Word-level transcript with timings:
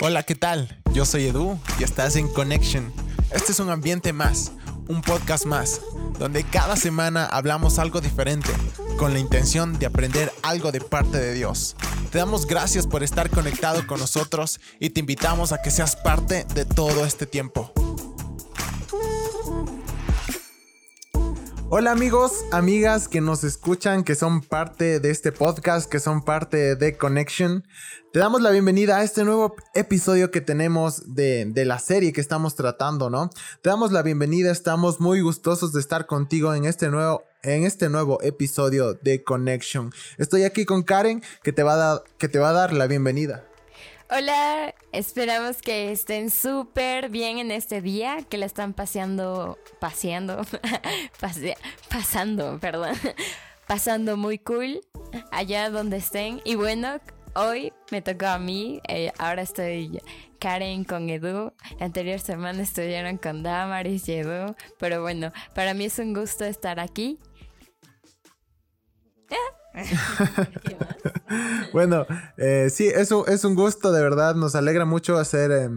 Hola, 0.00 0.22
¿qué 0.22 0.36
tal? 0.36 0.80
Yo 0.92 1.04
soy 1.04 1.26
Edu 1.26 1.58
y 1.80 1.82
estás 1.82 2.14
en 2.14 2.28
Connection. 2.28 2.92
Este 3.32 3.50
es 3.50 3.58
un 3.58 3.68
ambiente 3.68 4.12
más, 4.12 4.52
un 4.86 5.02
podcast 5.02 5.44
más, 5.44 5.80
donde 6.20 6.44
cada 6.44 6.76
semana 6.76 7.26
hablamos 7.26 7.80
algo 7.80 8.00
diferente, 8.00 8.50
con 8.96 9.12
la 9.12 9.18
intención 9.18 9.76
de 9.78 9.86
aprender 9.86 10.32
algo 10.42 10.70
de 10.70 10.80
parte 10.80 11.18
de 11.18 11.34
Dios. 11.34 11.74
Te 12.12 12.18
damos 12.18 12.46
gracias 12.46 12.86
por 12.86 13.02
estar 13.02 13.28
conectado 13.28 13.86
con 13.88 13.98
nosotros 13.98 14.60
y 14.78 14.90
te 14.90 15.00
invitamos 15.00 15.50
a 15.50 15.62
que 15.62 15.72
seas 15.72 15.96
parte 15.96 16.44
de 16.54 16.64
todo 16.64 17.04
este 17.04 17.26
tiempo. 17.26 17.72
Hola 21.70 21.90
amigos, 21.90 22.46
amigas 22.50 23.08
que 23.08 23.20
nos 23.20 23.44
escuchan, 23.44 24.02
que 24.02 24.14
son 24.14 24.40
parte 24.40 25.00
de 25.00 25.10
este 25.10 25.32
podcast, 25.32 25.86
que 25.86 26.00
son 26.00 26.24
parte 26.24 26.76
de 26.76 26.96
Connection. 26.96 27.62
Te 28.10 28.20
damos 28.20 28.40
la 28.40 28.50
bienvenida 28.50 28.96
a 28.96 29.04
este 29.04 29.22
nuevo 29.22 29.54
episodio 29.74 30.30
que 30.30 30.40
tenemos 30.40 31.14
de, 31.14 31.44
de, 31.44 31.66
la 31.66 31.78
serie 31.78 32.14
que 32.14 32.22
estamos 32.22 32.54
tratando, 32.54 33.10
¿no? 33.10 33.28
Te 33.60 33.68
damos 33.68 33.92
la 33.92 34.00
bienvenida, 34.00 34.50
estamos 34.50 34.98
muy 34.98 35.20
gustosos 35.20 35.74
de 35.74 35.80
estar 35.80 36.06
contigo 36.06 36.54
en 36.54 36.64
este 36.64 36.88
nuevo, 36.88 37.24
en 37.42 37.64
este 37.64 37.90
nuevo 37.90 38.18
episodio 38.22 38.94
de 38.94 39.22
Connection. 39.22 39.92
Estoy 40.16 40.44
aquí 40.44 40.64
con 40.64 40.82
Karen 40.82 41.22
que 41.42 41.52
te 41.52 41.64
va 41.64 42.02
que 42.16 42.30
te 42.30 42.38
va 42.38 42.48
a 42.48 42.54
dar 42.54 42.72
la 42.72 42.86
bienvenida. 42.86 43.47
Hola, 44.10 44.74
esperamos 44.90 45.60
que 45.60 45.92
estén 45.92 46.30
súper 46.30 47.10
bien 47.10 47.36
en 47.36 47.50
este 47.50 47.82
día, 47.82 48.24
que 48.26 48.38
la 48.38 48.46
están 48.46 48.72
paseando, 48.72 49.58
paseando, 49.80 50.46
pase, 51.20 51.58
pasando, 51.90 52.58
perdón, 52.58 52.94
pasando 53.66 54.16
muy 54.16 54.38
cool 54.38 54.80
allá 55.30 55.68
donde 55.68 55.98
estén. 55.98 56.40
Y 56.46 56.54
bueno, 56.54 57.00
hoy 57.34 57.74
me 57.90 58.00
tocó 58.00 58.28
a 58.28 58.38
mí, 58.38 58.80
eh, 58.88 59.12
ahora 59.18 59.42
estoy 59.42 60.00
Karen 60.38 60.84
con 60.84 61.10
Edu, 61.10 61.52
la 61.78 61.84
anterior 61.84 62.18
semana 62.18 62.62
estuvieron 62.62 63.18
con 63.18 63.42
Damaris 63.42 64.08
y 64.08 64.14
Edu, 64.14 64.56
pero 64.78 65.02
bueno, 65.02 65.32
para 65.54 65.74
mí 65.74 65.84
es 65.84 65.98
un 65.98 66.14
gusto 66.14 66.46
estar 66.46 66.80
aquí. 66.80 67.18
bueno, 71.72 72.06
eh, 72.36 72.68
sí, 72.70 72.86
eso 72.86 73.26
es 73.26 73.44
un 73.44 73.54
gusto, 73.54 73.92
de 73.92 74.02
verdad. 74.02 74.34
Nos 74.34 74.54
alegra 74.54 74.84
mucho 74.84 75.18
hacer 75.18 75.50
eh, 75.50 75.70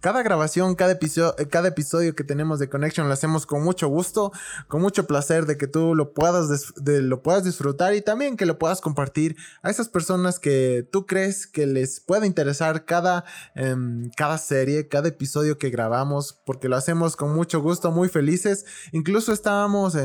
cada 0.00 0.22
grabación, 0.22 0.74
cada 0.74 0.92
episodio, 0.92 1.34
cada 1.50 1.68
episodio 1.68 2.14
que 2.14 2.24
tenemos 2.24 2.58
de 2.58 2.68
Connection. 2.68 3.06
Lo 3.06 3.14
hacemos 3.14 3.46
con 3.46 3.62
mucho 3.62 3.88
gusto, 3.88 4.32
con 4.68 4.80
mucho 4.80 5.06
placer 5.06 5.46
de 5.46 5.56
que 5.56 5.66
tú 5.66 5.94
lo 5.94 6.12
puedas, 6.12 6.74
lo 6.84 7.22
puedas 7.22 7.44
disfrutar 7.44 7.94
y 7.94 8.02
también 8.02 8.36
que 8.36 8.46
lo 8.46 8.58
puedas 8.58 8.80
compartir 8.80 9.36
a 9.62 9.70
esas 9.70 9.88
personas 9.88 10.38
que 10.38 10.88
tú 10.90 11.06
crees 11.06 11.46
que 11.46 11.66
les 11.66 12.00
pueda 12.00 12.26
interesar 12.26 12.84
cada, 12.84 13.24
eh, 13.54 13.76
cada 14.16 14.38
serie, 14.38 14.88
cada 14.88 15.08
episodio 15.08 15.58
que 15.58 15.70
grabamos, 15.70 16.40
porque 16.44 16.68
lo 16.68 16.76
hacemos 16.76 17.16
con 17.16 17.34
mucho 17.34 17.60
gusto, 17.60 17.90
muy 17.90 18.08
felices. 18.08 18.64
Incluso 18.92 19.32
estábamos 19.32 19.96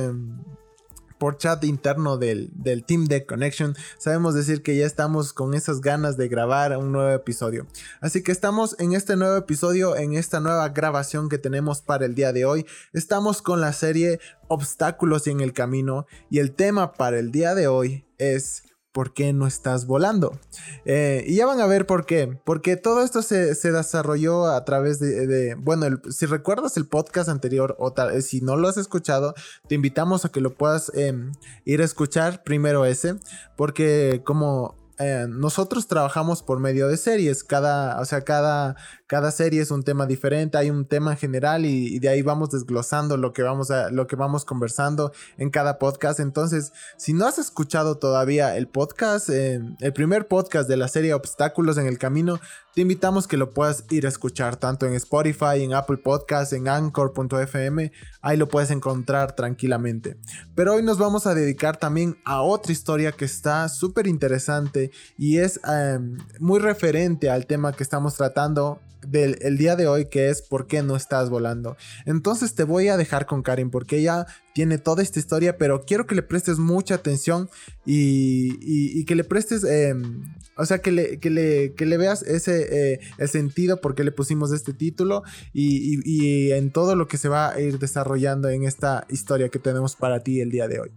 por 1.19 1.37
chat 1.37 1.63
interno 1.63 2.17
del, 2.17 2.49
del, 2.53 2.83
Team 2.83 3.05
de 3.05 3.25
Connection, 3.25 3.75
sabemos 3.97 4.33
decir 4.33 4.63
que 4.63 4.75
ya 4.75 4.85
estamos 4.85 5.33
con 5.33 5.53
esas 5.53 5.81
ganas 5.81 6.17
de 6.17 6.27
grabar 6.27 6.75
un 6.77 6.91
nuevo 6.91 7.11
episodio. 7.11 7.67
Así 8.01 8.23
que 8.23 8.31
estamos 8.31 8.75
en 8.79 8.93
este 8.93 9.15
nuevo 9.15 9.37
episodio, 9.37 9.95
en 9.95 10.13
esta 10.13 10.39
nueva 10.39 10.69
grabación 10.69 11.29
que 11.29 11.37
tenemos 11.37 11.81
para 11.81 12.05
el 12.05 12.15
día 12.15 12.33
de 12.33 12.45
hoy. 12.45 12.65
Estamos 12.93 13.41
con 13.41 13.61
la 13.61 13.73
serie 13.73 14.19
Obstáculos 14.47 15.27
en 15.27 15.41
el 15.41 15.53
Camino 15.53 16.07
y 16.31 16.39
el 16.39 16.55
tema 16.55 16.93
para 16.93 17.19
el 17.19 17.31
día 17.31 17.53
de 17.53 17.67
hoy 17.67 18.05
es 18.17 18.63
¿por 18.91 19.13
qué 19.13 19.33
no 19.33 19.47
estás 19.47 19.85
volando? 19.85 20.39
Eh, 20.85 21.23
y 21.27 21.35
ya 21.35 21.45
van 21.45 21.59
a 21.61 21.67
ver 21.67 21.85
por 21.85 22.05
qué. 22.05 22.39
Porque 22.43 22.77
todo 22.77 23.03
esto 23.03 23.21
se, 23.21 23.53
desarrolló 23.53 24.47
a 24.47 24.63
través 24.65 24.99
de, 24.99 25.55
bueno, 25.55 25.87
si 26.09 26.25
recuerdas 26.25 26.77
el 26.77 26.87
podcast 26.87 27.30
anterior 27.30 27.75
o 27.80 27.93
tal, 27.93 28.11
eh, 28.11 28.21
si 28.21 28.41
no 28.41 28.55
lo 28.58 28.67
has 28.67 28.77
escuchado, 28.77 29.33
te 29.67 29.75
invitamos 29.75 30.25
a 30.25 30.30
que 30.30 30.41
lo 30.41 30.55
puedas 30.55 30.91
em, 30.95 31.31
ir 31.65 31.81
a 31.81 31.86
escuchar 31.86 32.43
primero 32.43 32.86
ese. 32.86 33.15
Porque 33.55 34.21
como 34.25 34.75
eh, 34.99 35.27
nosotros 35.30 35.87
trabajamos 35.87 36.43
por 36.43 36.59
medio 36.59 36.89
de 36.89 36.97
series. 36.97 37.43
Cada, 37.45 37.99
o 38.02 38.05
sea, 38.05 38.21
cada, 38.21 38.75
cada 39.09 39.31
serie 39.31 39.59
es 39.59 39.71
un 39.71 39.81
tema 39.81 40.05
diferente. 40.05 40.59
Hay 40.59 40.70
un 40.70 40.86
tema 40.86 41.15
general 41.15 41.65
y, 41.65 41.97
de 41.97 42.09
ahí 42.09 42.21
vamos 42.21 42.52
desglosando 42.52 43.17
lo 43.17 43.33
que 43.33 43.42
vamos 43.42 43.71
a, 43.71 43.89
lo 43.89 44.05
que 44.05 44.15
vamos 44.15 44.45
conversando 44.45 45.11
en 45.37 45.49
cada 45.49 45.80
podcast. 45.80 46.20
Entonces, 46.20 46.73
si 46.95 47.14
no 47.14 47.25
has 47.25 47.39
escuchado 47.39 47.97
todavía 47.97 48.55
el 48.55 48.67
podcast, 48.67 49.30
eh, 49.31 49.61
el 49.80 49.93
primer 49.93 50.27
podcast 50.27 50.70
de 50.70 50.77
la 50.77 50.87
serie 50.87 51.15
Obstáculos 51.15 51.80
en 51.80 51.87
el 51.87 51.97
Camino, 51.97 52.39
te 52.75 52.81
invitamos 52.81 53.27
que 53.27 53.36
lo 53.36 53.52
puedas 53.52 53.83
ir 53.89 54.05
a 54.05 54.09
escuchar 54.09 54.58
tanto 54.58 54.86
en 54.86 54.93
Spotify, 54.93 55.64
en 55.64 55.73
Apple 55.73 55.97
Podcasts, 55.97 56.53
en 56.53 56.67
Anchor.fm. 56.67 57.91
Ahí 58.21 58.37
lo 58.37 58.47
puedes 58.47 58.70
encontrar 58.70 59.36
tranquilamente. 59.36 60.17
Pero 60.53 60.76
hoy 60.76 60.83
nos 60.83 60.99
vamos 60.99 61.26
a 61.26 61.33
dedicar 61.33 61.77
también 61.77 62.20
a 62.26 62.43
otra 62.43 62.71
historia 62.71 63.11
que 63.11 63.26
está 63.26 63.70
súper 63.70 64.05
interesante 64.05 64.91
y 65.17 65.39
es 65.39 65.59
em, 65.67 66.15
muy 66.39 66.59
referente 66.59 67.31
al 67.31 67.47
tema 67.47 67.73
que 67.73 67.81
estamos 67.81 68.14
tratando 68.14 68.80
del 69.08 69.37
el 69.42 69.58
día 69.58 69.76
de 69.76 69.87
hoy 69.87 70.05
que 70.05 70.30
es 70.30 70.42
¿por 70.42 70.67
qué 70.67 70.83
no 70.83 70.95
estás 70.95 71.30
volando? 71.30 71.77
Entonces 72.05 72.55
te 72.55 72.64
voy 72.64 72.87
a 72.87 72.98
dejar 72.98 73.26
con 73.26 73.42
Karen 73.42 73.70
porque 73.70 73.98
ella 73.98 74.26
tiene 74.54 74.77
toda 74.77 75.04
esta 75.04 75.20
historia, 75.20 75.58
pero 75.58 75.86
quiero 75.86 76.05
que 76.05 76.15
le 76.15 76.23
prestes 76.23 76.60
mucha 76.60 76.95
atención 76.95 77.49
y, 77.86 79.05
que 79.05 79.15
le 79.15 79.23
prestes, 79.23 79.64
em, 79.64 80.23
o 80.58 80.65
sea, 80.65 80.80
que 80.80 80.92
le, 80.92 81.20
que 81.20 81.30
le, 81.30 81.73
que 81.76 81.86
le 81.86 81.98
veas 81.98 82.23
ese 82.23 82.93
eh, 82.93 83.27
sentido 83.27 83.80
por 83.80 83.95
qué 83.95 84.04
le 84.04 84.11
pusimos 84.11 84.52
este 84.52 84.73
título 84.73 85.23
y, 85.54 85.99
y 86.04 86.52
en 86.52 86.71
todo 86.71 86.95
lo 86.95 87.08
que 87.08 87.17
se 87.17 87.30
va 87.30 87.54
a 87.54 87.61
ir 87.61 87.80
desarrollando 87.80 88.49
en 88.49 88.64
esta 88.64 89.05
historia 89.09 89.49
que 89.49 89.59
tenemos 89.59 89.95
para 89.95 90.20
ti 90.20 90.42
el 90.42 90.52
día 90.52 90.67
de 90.67 90.82
hoy. 90.82 90.92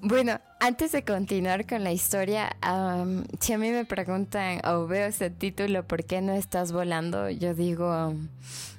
Bueno, 0.00 0.38
antes 0.58 0.92
de 0.92 1.04
continuar 1.04 1.66
con 1.66 1.84
la 1.84 1.92
historia, 1.92 2.56
si 3.40 3.52
a 3.52 3.58
mí 3.58 3.70
me 3.70 3.84
preguntan 3.84 4.60
o 4.64 4.86
veo 4.86 5.06
ese 5.06 5.30
título, 5.30 5.86
¿por 5.86 6.04
qué 6.04 6.22
no 6.22 6.32
estás 6.32 6.72
volando? 6.72 7.28
Yo 7.30 7.54
digo, 7.54 8.14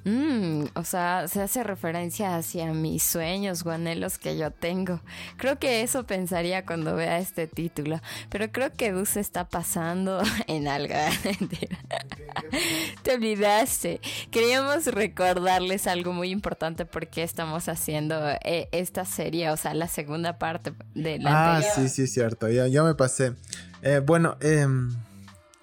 mm, 0.03 0.63
o 0.73 0.83
sea, 0.83 1.27
se 1.27 1.41
hace 1.41 1.63
referencia 1.63 2.35
hacia 2.35 2.73
mis 2.73 3.03
sueños 3.03 3.65
o 3.65 3.71
anhelos 3.71 4.17
que 4.17 4.37
yo 4.37 4.51
tengo. 4.51 5.01
Creo 5.37 5.59
que 5.59 5.81
eso 5.81 6.05
pensaría 6.05 6.65
cuando 6.65 6.95
vea 6.95 7.19
este 7.19 7.47
título, 7.47 8.01
pero 8.29 8.51
creo 8.51 8.73
que 8.73 8.93
Gus 8.93 9.15
está 9.15 9.47
pasando 9.47 10.21
en 10.47 10.67
algo. 10.67 10.95
Te 13.03 13.13
olvidaste. 13.13 14.01
Queríamos 14.31 14.87
recordarles 14.87 15.85
algo 15.85 16.11
muy 16.11 16.31
importante 16.31 16.85
porque 16.85 17.23
estamos 17.23 17.69
haciendo 17.69 18.29
eh, 18.43 18.67
esta 18.71 19.05
serie, 19.05 19.51
o 19.51 19.57
sea, 19.57 19.73
la 19.73 19.87
segunda 19.87 20.39
parte 20.39 20.73
de 20.95 21.19
la 21.19 21.57
ah, 21.57 21.61
sí, 21.75 21.89
sí, 21.89 22.07
cierto. 22.07 22.49
Ya, 22.49 22.83
me 22.83 22.95
pasé. 22.95 23.33
Eh, 23.81 24.01
bueno, 24.05 24.37
em, 24.41 24.89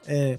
eh, 0.07 0.39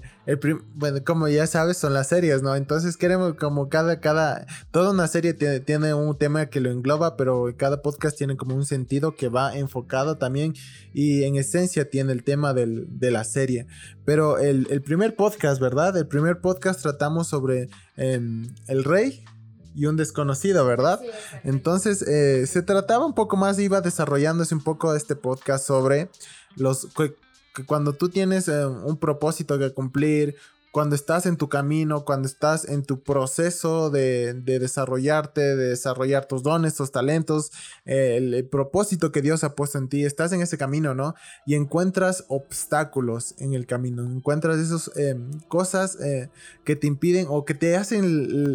bueno, 0.74 1.02
como 1.04 1.28
ya 1.28 1.46
sabes, 1.46 1.76
son 1.76 1.92
las 1.92 2.08
series, 2.08 2.42
¿no? 2.42 2.54
Entonces 2.54 2.96
queremos 2.96 3.34
como 3.34 3.68
cada, 3.68 4.00
cada, 4.00 4.46
toda 4.70 4.92
una 4.92 5.08
serie 5.08 5.34
tiene, 5.34 5.94
un 5.94 6.16
tema 6.16 6.46
que 6.46 6.60
lo 6.60 6.70
engloba, 6.70 7.16
pero 7.16 7.52
cada 7.56 7.82
podcast 7.82 8.16
tiene 8.16 8.36
como 8.36 8.54
un 8.54 8.64
sentido 8.64 9.16
que 9.16 9.28
va 9.28 9.56
enfocado 9.56 10.18
también 10.18 10.54
y 10.92 11.24
en 11.24 11.36
esencia 11.36 11.90
tiene 11.90 12.12
el 12.12 12.22
tema 12.22 12.54
de 12.54 13.10
la 13.10 13.24
serie. 13.24 13.66
Pero 14.04 14.38
el, 14.38 14.82
primer 14.82 15.16
podcast, 15.16 15.60
¿verdad? 15.60 15.96
El 15.96 16.06
primer 16.06 16.40
podcast 16.40 16.80
tratamos 16.82 17.28
sobre 17.28 17.68
em, 17.96 18.46
el 18.68 18.84
rey, 18.84 19.24
y 19.76 19.86
un 19.86 19.96
desconocido, 19.96 20.64
¿verdad? 20.64 21.00
Entonces 21.44 22.02
eh, 22.02 22.46
se 22.46 22.62
trataba 22.62 23.04
un 23.04 23.14
poco 23.14 23.36
más, 23.36 23.58
iba 23.58 23.80
desarrollándose 23.82 24.54
un 24.54 24.64
poco 24.64 24.94
este 24.94 25.14
podcast 25.14 25.66
sobre 25.66 26.08
los 26.56 26.88
que, 26.96 27.14
cuando 27.66 27.92
tú 27.92 28.08
tienes 28.08 28.48
eh, 28.48 28.66
un 28.66 28.96
propósito 28.96 29.58
que 29.58 29.72
cumplir, 29.72 30.34
cuando 30.76 30.94
estás 30.94 31.24
en 31.24 31.38
tu 31.38 31.48
camino, 31.48 32.04
cuando 32.04 32.28
estás 32.28 32.68
en 32.68 32.84
tu 32.84 33.02
proceso 33.02 33.88
de, 33.88 34.34
desarrollarte, 34.34 35.40
de 35.40 35.68
desarrollar 35.68 36.26
tus 36.26 36.42
dones, 36.42 36.74
tus 36.74 36.92
talentos, 36.92 37.50
el, 37.86 38.46
propósito 38.50 39.10
que 39.10 39.22
Dios 39.22 39.42
ha 39.42 39.54
puesto 39.54 39.78
en 39.78 39.88
ti, 39.88 40.04
estás 40.04 40.32
en 40.32 40.42
ese 40.42 40.58
camino, 40.58 40.94
¿no? 40.94 41.14
Y 41.46 41.54
encuentras 41.54 42.26
obstáculos 42.28 43.34
en 43.38 43.54
el 43.54 43.64
camino, 43.66 44.04
encuentras 44.04 44.58
esas 44.58 44.94
em, 44.98 45.40
cosas 45.48 45.98
eh, 45.98 46.28
que 46.62 46.76
te 46.76 46.86
impiden 46.86 47.24
o 47.30 47.46
que 47.46 47.54
te 47.54 47.74
hacen 47.74 48.04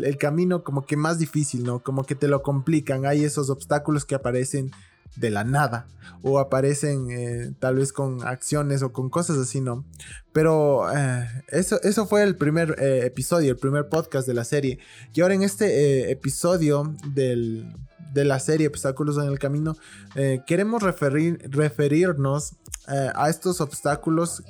el 0.03 0.17
camino 0.19 0.63
como 0.63 0.85
que 0.85 0.97
más 0.97 1.17
difícil, 1.17 1.63
¿no? 1.63 1.81
Como 1.81 2.03
que 2.03 2.13
te 2.13 2.27
lo 2.27 2.43
complican, 2.43 3.07
hay 3.07 3.23
esos 3.23 3.49
obstáculos 3.49 4.05
que 4.05 4.13
aparecen 4.13 4.69
de 5.15 5.29
la 5.29 5.43
nada 5.43 5.87
o 6.23 6.39
aparecen 6.39 7.09
eh, 7.11 7.53
tal 7.59 7.75
vez 7.75 7.91
con 7.93 8.25
acciones 8.25 8.83
o 8.83 8.91
con 8.91 9.09
cosas 9.09 9.37
así, 9.37 9.61
¿no? 9.61 9.85
Pero 10.31 10.91
eh, 10.95 11.27
eso, 11.49 11.81
eso 11.83 12.05
fue 12.05 12.23
el 12.23 12.35
primer 12.35 12.75
eh, 12.79 13.05
episodio, 13.05 13.51
el 13.51 13.57
primer 13.57 13.89
podcast 13.89 14.27
de 14.27 14.33
la 14.33 14.43
serie. 14.43 14.79
Y 15.13 15.21
ahora 15.21 15.33
en 15.33 15.43
este 15.43 16.11
episodio 16.11 16.95
de 17.13 18.25
la 18.25 18.39
serie 18.39 18.67
Obstáculos 18.67 19.17
en 19.17 19.25
el 19.25 19.39
Camino, 19.39 19.75
queremos 20.45 20.83
referir, 20.83 21.39
referirnos 21.49 22.55
a 22.87 23.29
estos 23.29 23.61
obstáculos 23.61 24.43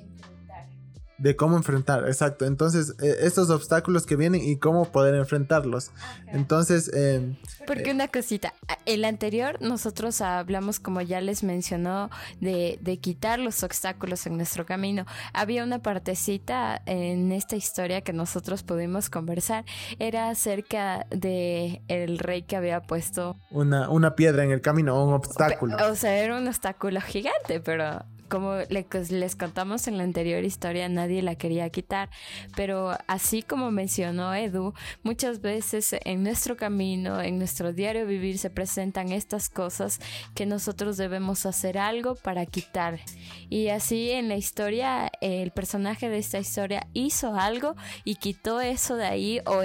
de 1.21 1.35
cómo 1.35 1.55
enfrentar, 1.55 2.07
exacto. 2.07 2.45
Entonces, 2.45 2.95
eh, 3.01 3.17
estos 3.21 3.51
obstáculos 3.51 4.07
que 4.07 4.15
vienen 4.15 4.41
y 4.43 4.57
cómo 4.57 4.91
poder 4.91 5.13
enfrentarlos. 5.13 5.91
Entonces, 6.27 6.91
em, 6.93 7.35
porque 7.67 7.91
una 7.91 8.07
cosita, 8.07 8.53
el 8.85 9.05
anterior 9.05 9.61
nosotros 9.61 10.19
hablamos, 10.21 10.79
como 10.79 10.99
ya 11.01 11.21
les 11.21 11.43
mencionó, 11.43 12.09
de, 12.39 12.79
de, 12.81 12.97
quitar 12.97 13.39
los 13.39 13.63
obstáculos 13.63 14.25
en 14.25 14.37
nuestro 14.37 14.65
camino. 14.65 15.05
Había 15.33 15.63
una 15.63 15.79
partecita 15.79 16.81
en 16.87 17.31
esta 17.31 17.55
historia 17.55 18.01
que 18.01 18.13
nosotros 18.13 18.63
pudimos 18.63 19.09
conversar, 19.09 19.63
era 19.99 20.29
acerca 20.29 21.05
de 21.11 21.83
el 21.87 22.17
rey 22.17 22.43
que 22.43 22.55
había 22.55 22.81
puesto 22.81 23.39
una, 23.51 23.89
una 23.89 24.15
piedra 24.15 24.43
en 24.43 24.51
el 24.51 24.61
camino, 24.61 25.03
un 25.03 25.13
obstáculo. 25.13 25.77
O 25.87 25.95
sea, 25.95 26.17
era 26.17 26.37
un 26.37 26.47
obstáculo 26.47 26.99
gigante, 27.01 27.59
pero 27.59 28.03
como 28.31 28.55
les 28.69 29.35
contamos 29.35 29.89
en 29.89 29.97
la 29.97 30.03
anterior 30.03 30.45
historia, 30.45 30.87
nadie 30.87 31.21
la 31.21 31.35
quería 31.35 31.69
quitar, 31.69 32.09
pero 32.55 32.97
así 33.07 33.43
como 33.43 33.71
mencionó 33.71 34.33
Edu, 34.33 34.73
muchas 35.03 35.41
veces 35.41 35.93
en 36.05 36.23
nuestro 36.23 36.55
camino, 36.55 37.21
en 37.21 37.37
nuestro 37.37 37.73
diario 37.73 38.07
vivir, 38.07 38.37
se 38.37 38.49
presentan 38.49 39.11
estas 39.11 39.49
cosas 39.49 39.99
que 40.33 40.45
nosotros 40.45 40.95
debemos 40.95 41.45
hacer 41.45 41.77
algo 41.77 42.15
para 42.15 42.45
quitar. 42.45 43.01
Y 43.49 43.67
así 43.67 44.11
en 44.11 44.29
la 44.29 44.37
historia, 44.37 45.11
el 45.19 45.51
personaje 45.51 46.07
de 46.07 46.19
esta 46.19 46.39
historia 46.39 46.87
hizo 46.93 47.35
algo 47.35 47.75
y 48.05 48.15
quitó 48.15 48.61
eso 48.61 48.95
de 48.95 49.07
ahí 49.07 49.41
o, 49.45 49.61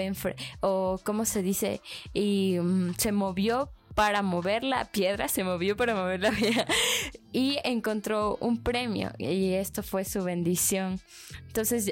o 0.60 0.98
¿cómo 1.04 1.24
se 1.24 1.42
dice? 1.42 1.80
Y 2.12 2.58
mm, 2.60 2.94
se 2.98 3.12
movió 3.12 3.70
para 3.96 4.20
mover 4.20 4.62
la 4.62 4.84
piedra, 4.84 5.26
se 5.26 5.42
movió 5.42 5.74
para 5.74 5.94
mover 5.94 6.20
la 6.20 6.30
piedra 6.30 6.66
y 7.32 7.58
encontró 7.64 8.36
un 8.40 8.62
premio 8.62 9.10
y 9.16 9.54
esto 9.54 9.82
fue 9.82 10.04
su 10.04 10.22
bendición. 10.22 11.00
Entonces, 11.46 11.90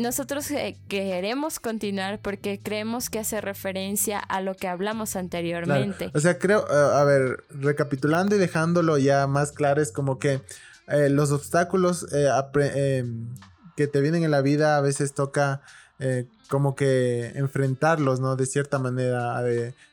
nosotros 0.00 0.48
eh, 0.52 0.78
queremos 0.86 1.58
continuar 1.58 2.20
porque 2.20 2.60
creemos 2.62 3.10
que 3.10 3.18
hace 3.18 3.40
referencia 3.40 4.20
a 4.20 4.40
lo 4.40 4.54
que 4.54 4.68
hablamos 4.68 5.16
anteriormente. 5.16 6.12
O 6.14 6.20
sea, 6.20 6.38
creo, 6.38 6.60
eh, 6.60 6.96
a 6.96 7.02
ver, 7.02 7.42
recapitulando 7.50 8.36
y 8.36 8.38
dejándolo 8.38 8.96
ya 8.96 9.26
más 9.26 9.50
claro, 9.50 9.82
es 9.82 9.90
como 9.90 10.20
que 10.20 10.42
eh, 10.86 11.08
los 11.10 11.32
obstáculos 11.32 12.06
que 12.08 13.86
te 13.88 14.00
vienen 14.00 14.22
en 14.22 14.30
la 14.30 14.42
vida 14.42 14.76
a 14.76 14.80
veces 14.80 15.12
toca 15.12 15.60
como 16.52 16.74
que 16.74 17.32
enfrentarlos, 17.34 18.20
¿no? 18.20 18.36
De 18.36 18.44
cierta 18.44 18.78
manera. 18.78 19.42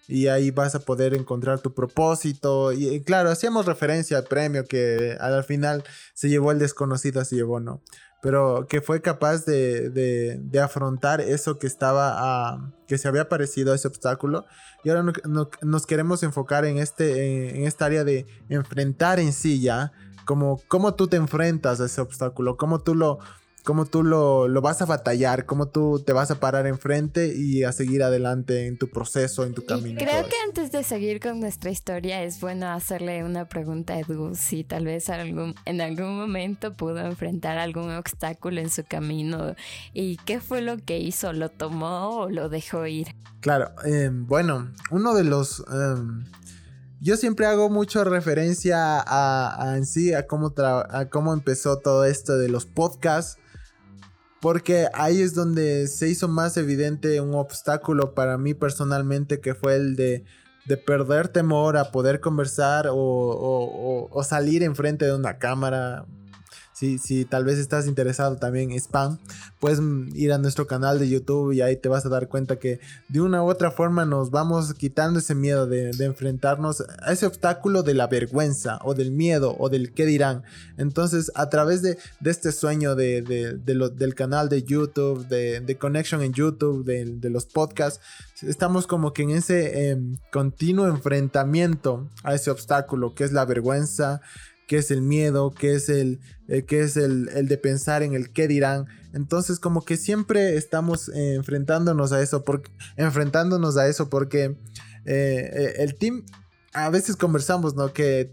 y 0.09 0.27
ahí 0.27 0.51
vas 0.51 0.75
a 0.75 0.81
poder 0.81 1.13
encontrar 1.13 1.61
tu 1.61 1.73
propósito. 1.73 2.73
Y, 2.73 2.99
claro, 2.99 3.29
hacíamos 3.29 3.65
referencia 3.65 4.17
al 4.17 4.25
premio 4.25 4.65
que 4.65 5.15
al 5.21 5.45
final 5.45 5.85
se 6.13 6.27
llevó 6.27 6.51
el 6.51 6.59
desconocido, 6.59 7.23
se 7.23 7.37
llevó, 7.37 7.61
¿no? 7.61 7.81
Pero 8.21 8.67
que 8.67 8.81
fue 8.81 9.01
capaz 9.01 9.45
de, 9.45 9.89
de, 9.89 10.59
afrontar 10.59 11.21
eso 11.21 11.59
que 11.59 11.67
estaba, 11.67 12.73
que 12.89 12.97
se 12.97 13.07
había 13.07 13.29
parecido 13.29 13.71
a 13.71 13.75
ese 13.75 13.87
obstáculo. 13.87 14.45
Y 14.83 14.89
ahora 14.89 15.13
nos 15.61 15.85
queremos 15.85 16.23
enfocar 16.23 16.65
en, 16.65 16.77
este, 16.77 17.55
en, 17.57 17.67
esta 17.67 17.85
área 17.85 18.03
de 18.03 18.25
enfrentar 18.49 19.21
en 19.21 19.31
sí 19.31 19.61
ya, 19.61 19.93
como 20.25 20.61
cómo 20.67 20.93
tú 20.93 21.07
te 21.07 21.15
enfrentas 21.15 21.79
a 21.79 21.85
ese 21.85 22.01
obstáculo, 22.01 22.57
cómo 22.57 22.79
tú 22.79 22.95
lo, 22.95 23.19
cómo 23.69 23.85
tú 23.85 24.01
lo, 24.01 24.49
vas 24.63 24.81
a 24.81 24.87
batallar, 24.87 25.45
cómo 25.45 25.67
tú 25.67 26.01
te 26.03 26.11
vas 26.11 26.31
a 26.31 26.39
parar 26.39 26.65
enfrente 26.65 27.35
y 27.35 27.65
a 27.65 27.71
seguir 27.71 28.01
adelante 28.01 28.65
en 28.65 28.79
tu 28.79 28.89
proceso, 28.89 29.43
en 29.45 29.53
tu 29.53 29.63
camino. 29.63 29.99
creo 29.99 30.27
que 30.27 30.33
antes 30.43 30.71
de 30.71 30.81
seguir 30.81 31.19
con 31.19 31.39
nuestra 31.39 31.69
historia 31.69 32.23
es 32.23 32.41
bueno 32.41 32.67
hacerle 32.67 33.23
una 33.23 33.45
pregunta 33.45 33.93
a 33.93 33.99
Edu, 33.99 34.33
si 34.33 34.63
tal 34.63 34.85
vez 34.85 35.11
algún, 35.11 35.53
en 35.65 35.81
algún 35.81 36.17
momento 36.17 36.75
pudo 36.75 36.97
enfrentar 36.97 37.59
algún 37.59 37.91
obstáculo 37.91 38.59
en 38.59 38.71
su 38.71 38.85
camino 38.85 39.53
y 39.93 40.17
qué 40.25 40.39
fue 40.39 40.63
lo 40.63 40.79
que 40.79 40.97
hizo, 40.97 41.31
lo 41.31 41.49
tomó 41.49 42.21
o 42.21 42.29
lo 42.31 42.49
dejó 42.49 42.87
ir. 42.87 43.09
Claro, 43.39 43.69
em, 43.85 44.25
bueno, 44.25 44.73
uno 44.89 45.13
de 45.13 45.25
los... 45.25 45.63
Em, 45.71 46.25
yo 47.01 47.17
siempre 47.17 47.45
hago 47.45 47.69
mucha 47.69 48.03
referencia 48.03 49.03
a, 49.05 49.75
en 49.77 49.85
sí, 49.85 50.15
a 50.15 50.25
cómo, 50.25 50.55
a 50.57 51.05
cómo 51.11 51.33
empezó 51.33 51.77
todo 51.77 52.05
esto 52.05 52.35
de 52.35 52.49
los 52.49 52.65
podcasts 52.65 53.37
porque 54.41 54.87
ahí 54.93 55.21
es 55.21 55.33
donde 55.33 55.87
se 55.87 56.07
hizo 56.07 56.27
más 56.27 56.57
evidente 56.57 57.19
un 57.21 57.35
obstáculo 57.35 58.13
para 58.13 58.37
mí 58.37 58.53
personalmente 58.53 59.41
que 59.41 59.53
fue 59.53 59.75
el 59.75 59.95
de, 59.95 60.23
de 60.65 60.77
perder 60.77 61.27
temor 61.27 61.77
a 61.77 61.91
poder 61.91 62.19
conversar 62.19 62.87
o, 62.87 62.95
o, 62.95 64.07
o, 64.09 64.23
salir 64.23 64.63
enfrente 64.63 65.05
de 65.05 65.13
una 65.13 65.37
cámara 65.37 66.05
si, 66.79 67.25
tal 67.25 67.43
vez 67.43 67.57
estás 67.57 67.87
interesado 67.87 68.37
también 68.37 68.71
en 68.71 68.79
spam, 68.79 69.17
puedes 69.59 69.79
ir 70.13 70.31
a 70.31 70.37
nuestro 70.37 70.65
canal 70.65 70.97
de 70.97 71.09
YouTube 71.09 71.51
y 71.51 71.61
ahí 71.61 71.75
te 71.75 71.89
vas 71.89 72.05
a 72.05 72.09
dar 72.09 72.29
cuenta 72.29 72.57
que 72.57 72.79
de 73.09 73.19
una 73.19 73.43
u 73.43 73.49
otra 73.49 73.71
forma 73.71 74.05
nos 74.05 74.31
vamos 74.31 74.73
quitando 74.73 75.19
ese 75.19 75.35
miedo 75.35 75.67
de, 75.67 75.89
enfrentarnos 75.99 76.83
a 77.01 77.11
ese 77.11 77.25
obstáculo 77.25 77.83
de 77.83 77.93
la 77.93 78.07
vergüenza 78.07 78.79
o 78.83 78.93
del 78.93 79.11
miedo 79.11 79.55
o 79.59 79.69
del 79.69 79.91
qué 79.93 80.05
dirán. 80.05 80.43
Entonces, 80.77 81.31
a 81.35 81.49
través 81.49 81.81
de, 81.81 81.97
este 82.23 82.51
sueño 82.51 82.95
de, 82.95 83.21
del 83.21 84.15
canal 84.15 84.47
de 84.47 84.63
YouTube, 84.63 85.27
de, 85.27 85.77
Connection 85.77 86.21
en 86.21 86.33
YouTube, 86.33 86.85
de, 86.85 87.29
los 87.29 87.45
podcasts, 87.45 87.99
estamos 88.41 88.87
como 88.87 89.11
que 89.11 89.23
en 89.23 89.31
ese 89.31 89.89
em, 89.89 90.17
continuo 90.31 90.87
enfrentamiento 90.87 92.07
a 92.23 92.33
ese 92.33 92.49
obstáculo 92.49 93.13
que 93.13 93.23
es 93.23 93.33
la 93.33 93.45
vergüenza 93.45 94.21
qué 94.69 94.77
es 94.77 94.91
el 94.91 95.01
miedo, 95.01 95.51
qué 95.51 95.73
es 95.73 95.89
el, 95.89 96.19
eh, 96.47 96.63
es 96.69 96.95
el, 96.95 97.25
de 97.25 97.57
pensar 97.57 98.03
en 98.03 98.13
el 98.13 98.31
qué 98.31 98.47
dirán. 98.47 98.85
Entonces 99.13 99.59
como 99.59 99.83
que 99.83 99.97
siempre 99.97 100.57
estamos 100.57 101.09
eh, 101.09 101.33
enfrentándonos 101.33 102.11
a 102.11 102.21
eso, 102.21 102.43
porque, 102.43 102.71
enfrentándonos 102.95 103.77
a 103.77 103.87
eso 103.87 104.11
porque 104.11 104.59
eh, 105.05 105.73
el 105.79 105.95
team 105.95 106.23
a 106.73 106.91
veces 106.91 107.15
conversamos, 107.15 107.73
¿no? 107.73 107.93
Que 107.93 108.31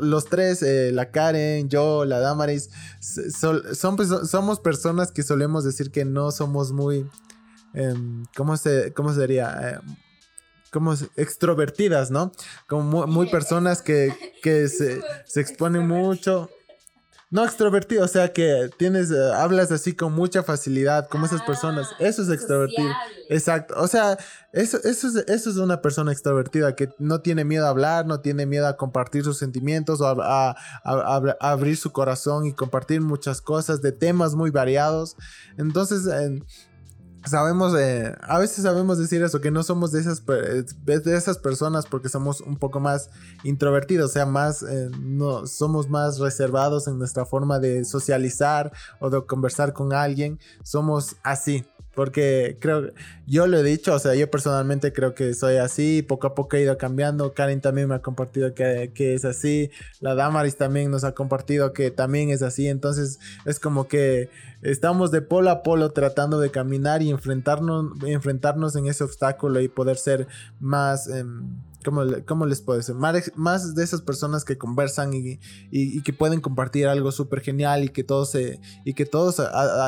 los 0.00 0.24
tres, 0.24 0.60
la 0.92 1.12
Karen, 1.12 1.68
yo, 1.68 2.04
la 2.04 2.18
Damaris, 2.18 2.70
somos 3.00 4.58
personas 4.58 5.12
que 5.12 5.22
solemos 5.22 5.62
decir 5.62 5.92
que 5.92 6.04
no 6.04 6.32
somos 6.32 6.72
muy, 6.72 7.08
em, 7.74 8.24
¿cómo, 8.34 8.56
se, 8.56 8.92
cómo 8.92 9.14
sería? 9.14 9.80
Como 10.74 10.92
extrovertidas, 11.14 12.10
¿no? 12.10 12.32
Como 12.66 13.06
muy, 13.06 13.30
personas 13.30 13.80
que, 13.80 14.12
se, 14.42 15.00
se, 15.24 15.40
exponen 15.40 15.86
mucho. 15.86 16.50
No 17.30 17.44
extrovertido, 17.44 18.04
o 18.04 18.08
sea 18.08 18.32
que 18.32 18.70
tienes, 18.76 19.12
eh, 19.12 19.32
hablas 19.36 19.70
así 19.70 19.94
con 19.94 20.12
mucha 20.12 20.42
facilidad, 20.42 21.08
como 21.08 21.26
esas 21.26 21.42
personas. 21.42 21.90
Ah, 21.92 21.96
eso 22.00 22.22
es 22.22 22.28
extrovertido. 22.28 22.90
Exacto. 23.28 23.74
O 23.76 23.86
sea, 23.86 24.18
eso, 24.52 24.78
eso, 24.82 25.06
es, 25.06 25.14
eso 25.28 25.50
es 25.50 25.56
una 25.58 25.80
persona 25.80 26.10
extrovertida 26.10 26.74
que 26.74 26.88
no 26.98 27.20
tiene 27.20 27.44
miedo 27.44 27.66
a 27.66 27.70
hablar, 27.70 28.04
no 28.04 28.18
tiene 28.18 28.44
miedo 28.44 28.66
a 28.66 28.76
compartir 28.76 29.22
sus 29.22 29.38
sentimientos 29.38 30.00
o 30.00 30.08
a, 30.08 30.56
abrir 31.40 31.76
su 31.76 31.92
corazón 31.92 32.46
y 32.46 32.52
compartir 32.52 33.00
muchas 33.00 33.40
cosas 33.40 33.80
de 33.80 33.92
temas 33.92 34.34
muy 34.34 34.50
variados. 34.50 35.16
Entonces, 35.56 36.08
sabemos, 37.24 37.74
eh, 37.78 38.14
a 38.22 38.38
veces 38.38 38.62
sabemos 38.62 38.98
decir 38.98 39.22
eso, 39.22 39.40
que 39.40 39.50
no 39.50 39.62
somos 39.62 39.92
de 39.92 40.00
esas, 40.00 40.22
de 40.24 41.16
esas 41.16 41.38
personas 41.38 41.86
porque 41.86 42.08
somos 42.08 42.40
un 42.40 42.56
poco 42.56 42.80
más 42.80 43.10
introvertidos, 43.42 44.10
o 44.10 44.12
sea, 44.12 44.26
más, 44.26 44.62
eh, 44.62 44.90
no, 45.00 45.46
somos 45.46 45.88
más 45.88 46.18
reservados 46.18 46.86
en 46.86 46.98
nuestra 46.98 47.24
forma 47.24 47.58
de 47.58 47.84
socializar 47.84 48.72
o 49.00 49.10
de 49.10 49.24
conversar 49.24 49.72
con 49.72 49.92
alguien, 49.92 50.38
somos 50.62 51.16
así. 51.22 51.64
Porque 51.94 52.56
creo, 52.60 52.90
yo 53.26 53.46
lo 53.46 53.58
he 53.58 53.62
dicho, 53.62 53.94
o 53.94 53.98
sea, 53.98 54.14
yo 54.14 54.30
personalmente 54.30 54.92
creo 54.92 55.14
que 55.14 55.34
soy 55.34 55.56
así, 55.56 56.02
poco 56.02 56.26
a 56.26 56.34
poco 56.34 56.56
he 56.56 56.62
ido 56.62 56.76
cambiando. 56.78 57.32
Karen 57.34 57.60
también 57.60 57.88
me 57.88 57.94
ha 57.94 58.02
compartido 58.02 58.54
que, 58.54 58.92
que, 58.94 59.14
es 59.14 59.24
así, 59.24 59.70
la 60.00 60.14
Damaris 60.14 60.56
también 60.56 60.90
nos 60.90 61.04
ha 61.04 61.12
compartido 61.12 61.72
que 61.72 61.90
también 61.90 62.30
es 62.30 62.42
así. 62.42 62.68
Entonces 62.68 63.18
es 63.44 63.60
como 63.60 63.88
que 63.88 64.28
estamos 64.62 65.10
de 65.10 65.22
polo 65.22 65.50
a 65.50 65.62
polo 65.62 65.90
tratando 65.90 66.40
de 66.40 66.50
caminar 66.50 67.02
y 67.02 67.10
enfrentarnos, 67.10 67.92
enfrentarnos 68.06 68.76
en 68.76 68.86
ese 68.86 69.04
obstáculo 69.04 69.60
y 69.60 69.68
poder 69.68 69.96
ser 69.96 70.26
más... 70.60 71.08
Em, 71.08 71.56
¿cómo, 71.84 72.46
les 72.46 72.60
puedo 72.60 72.78
decir? 72.78 72.94
Más, 72.94 73.74
de 73.74 73.84
esas 73.84 74.00
personas 74.00 74.44
que 74.44 74.58
conversan 74.58 75.12
y, 75.14 75.38
que 76.02 76.12
pueden 76.12 76.40
compartir 76.40 76.88
algo 76.88 77.12
súper 77.12 77.40
genial 77.40 77.84
y 77.84 77.88
que 77.90 78.02
todos, 78.02 78.30
se, 78.30 78.60
y 78.84 78.94
que 78.94 79.06
todos 79.06 79.40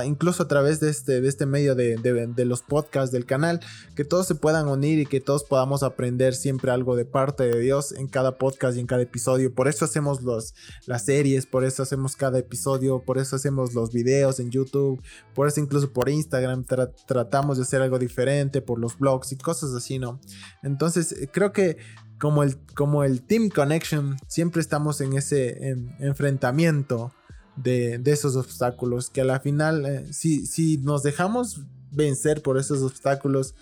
incluso 0.05 0.43
a 0.43 0.49
través 0.49 0.81
de 0.81 0.91
este, 0.91 1.21
de 1.21 1.29
este 1.29 1.47
medio 1.47 1.75
de, 1.75 1.97
de, 1.97 2.45
los 2.45 2.63
podcasts 2.63 3.11
del 3.11 3.27
canal, 3.27 3.61
que 3.95 4.05
todos 4.05 4.27
se 4.27 4.35
puedan 4.35 4.69
unir 4.69 4.99
y 4.99 5.07
que 5.07 5.21
todos 5.21 5.45
podamos 5.45 5.83
aprender 5.83 6.35
siempre 6.35 6.71
algo 6.71 6.97
de 6.97 7.05
parte 7.05 7.45
de 7.45 7.59
Dios 7.59 7.93
en 7.93 8.09
cada 8.09 8.39
podcast 8.39 8.77
y 8.77 8.81
en 8.81 8.87
cada 8.87 9.03
episodio. 9.03 9.55
Por 9.55 9.69
eso 9.69 9.85
hacemos 9.85 10.23
los, 10.23 10.55
las 10.87 11.05
series, 11.05 11.47
por 11.47 11.65
eso 11.65 11.83
hacemos 11.83 12.17
cada 12.17 12.39
episodio, 12.39 13.03
por 13.05 13.19
eso 13.19 13.37
hacemos 13.37 13.75
los 13.75 13.93
videos 13.93 14.39
en 14.41 14.51
YouTube, 14.51 15.03
por 15.35 15.49
eso 15.49 15.61
incluso 15.61 15.93
por 15.93 16.09
Instagram 16.09 16.65
tratamos 17.07 17.57
de 17.57 17.63
hacer 17.65 17.83
algo 17.83 17.99
diferente, 17.99 18.61
por 18.61 18.79
los 18.79 18.99
blogs 18.99 19.33
y 19.33 19.37
cosas 19.37 19.73
así, 19.75 19.99
¿no? 19.99 20.21
Entonces 20.63 21.15
creo 21.33 21.53
que 21.53 21.79
como 22.19 22.43
el, 22.43 22.57
como 22.75 23.05
el 23.05 23.23
Team 23.23 23.51
Connection, 23.51 24.17
siempre 24.27 24.61
estamos 24.61 25.01
en 25.01 25.15
ese 25.15 25.77
enfrentamiento 25.99 27.13
de, 27.57 28.01
esos 28.05 28.37
obstáculos, 28.37 29.11
que 29.11 29.23
a 29.23 29.25
la 29.25 29.41
final, 29.41 29.87
eh, 29.87 30.13
si, 30.13 30.47
si 30.47 30.79
nos 30.79 31.03
dejamos 31.03 31.63
vencer 31.91 32.43
por 32.43 32.59
esos 32.59 32.83
obstáculos, 32.83 33.55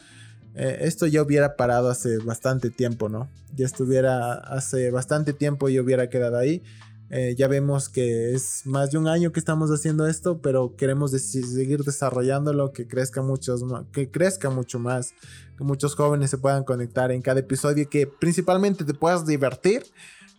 eh, 0.55 0.79
esto 0.83 1.07
ya 1.07 1.23
hubiera 1.23 1.57
parado 1.57 1.91
hace 1.91 2.19
bastante 2.19 2.71
tiempo, 2.71 3.09
¿no? 3.09 3.29
Ya 3.55 3.67
estuviera 3.67 4.35
hace 4.35 4.91
bastante 4.91 5.33
tiempo 5.33 5.69
y 5.69 5.79
hubiera 5.79 6.09
quedado 6.09 6.39
ahí. 6.39 6.63
Eh, 7.11 7.35
ya 7.37 7.49
vemos 7.49 7.89
que 7.89 8.35
es 8.35 8.63
más 8.65 8.91
de 8.91 8.99
un 8.99 9.07
año 9.07 9.31
que 9.31 9.39
estamos 9.39 9.71
haciendo 9.71 10.07
esto, 10.07 10.41
pero 10.41 10.75
queremos 10.77 11.13
seguir 11.13 11.85
desarrollándolo, 11.85 12.73
que 12.73 12.89
crezca, 12.89 13.23
muchos, 13.23 13.63
que 13.93 14.11
crezca 14.11 14.51
mucho 14.51 14.79
más, 14.79 15.15
que 15.57 15.65
muchos 15.65 15.95
jóvenes 15.95 16.31
se 16.31 16.39
puedan 16.39 16.65
conectar 16.65 17.13
en 17.13 17.23
cada 17.23 17.41
episodio, 17.41 17.89
que 17.89 18.07
principalmente 18.07 18.85
te 18.85 18.95
puedas 18.95 19.27
divertir, 19.27 19.85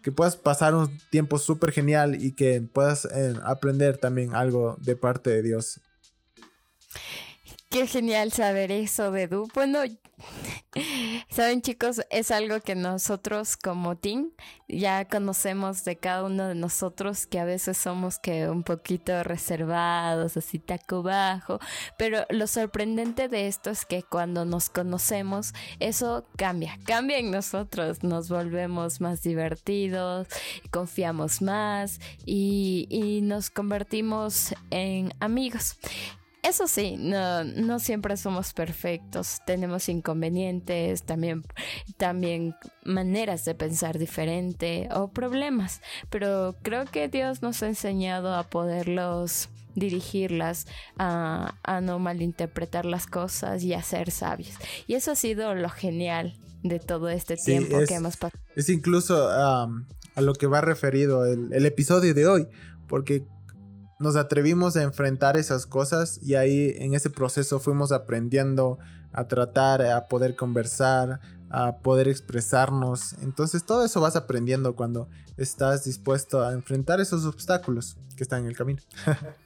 que 0.01 0.11
puedas 0.11 0.35
pasar 0.35 0.75
un 0.75 0.89
tiempo 1.09 1.39
súper 1.39 1.71
genial 1.71 2.21
y 2.21 2.33
que 2.33 2.61
puedas 2.61 3.05
eh, 3.05 3.33
aprender 3.43 3.97
también 3.97 4.35
algo 4.35 4.75
de 4.81 4.95
parte 4.95 5.29
de 5.29 5.43
Dios. 5.43 5.79
Qué 7.75 7.87
genial 7.87 8.31
saber 8.31 8.71
eso 8.71 9.11
de 9.11 9.27
Du. 9.27 9.49
Bueno, 9.53 9.79
saben 11.29 11.61
chicos, 11.61 11.99
es 12.09 12.31
algo 12.31 12.61
que 12.61 12.73
nosotros 12.73 13.57
como 13.57 13.97
team 13.97 14.31
ya 14.69 15.03
conocemos 15.03 15.83
de 15.83 15.97
cada 15.97 16.23
uno 16.23 16.47
de 16.47 16.55
nosotros 16.55 17.27
que 17.27 17.37
a 17.37 17.43
veces 17.43 17.77
somos 17.77 18.17
que 18.17 18.47
un 18.47 18.63
poquito 18.63 19.25
reservados, 19.25 20.37
así 20.37 20.57
taco 20.57 21.03
bajo, 21.03 21.59
pero 21.97 22.25
lo 22.29 22.47
sorprendente 22.47 23.27
de 23.27 23.47
esto 23.47 23.71
es 23.71 23.85
que 23.85 24.03
cuando 24.03 24.45
nos 24.45 24.69
conocemos 24.69 25.53
eso 25.81 26.25
cambia, 26.37 26.79
cambia 26.85 27.17
en 27.17 27.29
nosotros, 27.29 28.03
nos 28.03 28.29
volvemos 28.29 29.01
más 29.01 29.21
divertidos, 29.21 30.29
confiamos 30.71 31.41
más 31.41 31.99
y, 32.25 32.87
y 32.89 33.19
nos 33.19 33.49
convertimos 33.49 34.55
en 34.71 35.13
amigos. 35.19 35.77
Eso 36.47 36.67
sí, 36.67 36.95
no, 36.99 37.43
no 37.43 37.79
siempre 37.79 38.17
somos 38.17 38.53
perfectos, 38.53 39.39
tenemos 39.47 39.89
inconvenientes, 39.89 41.01
también, 41.01 41.43
también 41.97 42.55
maneras 42.83 43.45
de 43.45 43.55
pensar 43.55 43.97
diferente 43.97 44.87
o 44.93 45.07
problemas, 45.07 45.81
pero 46.11 46.55
creo 46.61 46.85
que 46.85 47.07
Dios 47.07 47.41
nos 47.41 47.63
ha 47.63 47.67
enseñado 47.67 48.35
a 48.35 48.43
poderlos 48.43 49.49
dirigirlas, 49.73 50.67
a, 50.99 51.55
a 51.63 51.81
no 51.81 51.97
malinterpretar 51.97 52.85
las 52.85 53.07
cosas 53.07 53.63
y 53.63 53.73
a 53.73 53.81
ser 53.81 54.11
sabios. 54.11 54.55
Y 54.85 54.93
eso 54.93 55.11
ha 55.11 55.15
sido 55.15 55.55
lo 55.55 55.69
genial 55.69 56.37
de 56.61 56.79
todo 56.79 57.09
este 57.09 57.37
tiempo 57.37 57.77
que 57.87 57.95
hemos 57.95 58.17
pasado. 58.17 58.39
Es 58.55 58.69
incluso 58.69 59.29
a 59.29 59.67
lo 60.17 60.33
que 60.33 60.45
va 60.45 60.61
referido 60.61 61.25
el, 61.25 61.51
el 61.51 61.65
episodio 61.65 62.13
de 62.13 62.27
hoy, 62.27 62.47
porque 62.87 63.25
nos 63.99 64.15
atrevimos 64.15 64.75
a 64.75 64.83
enfrentar 64.83 65.37
esas 65.37 65.65
cosas 65.65 66.19
y 66.21 66.35
ahí 66.35 66.73
en 66.77 66.93
ese 66.93 67.09
proceso 67.09 67.59
fuimos 67.59 67.91
aprendiendo 67.91 68.77
a 69.13 69.27
tratar, 69.27 69.81
a 69.81 70.07
poder 70.07 70.35
conversar, 70.35 71.21
a 71.49 71.77
poder 71.77 72.07
expresarnos. 72.07 73.13
Entonces 73.21 73.65
todo 73.65 73.85
eso 73.85 74.01
vas 74.01 74.15
aprendiendo 74.15 74.75
cuando 74.75 75.07
estás 75.37 75.85
dispuesto 75.85 76.43
a 76.43 76.51
enfrentar 76.53 76.99
esos 76.99 77.25
obstáculos 77.25 77.97
que 78.17 78.23
están 78.23 78.41
en 78.41 78.47
el 78.47 78.57
camino. 78.57 78.81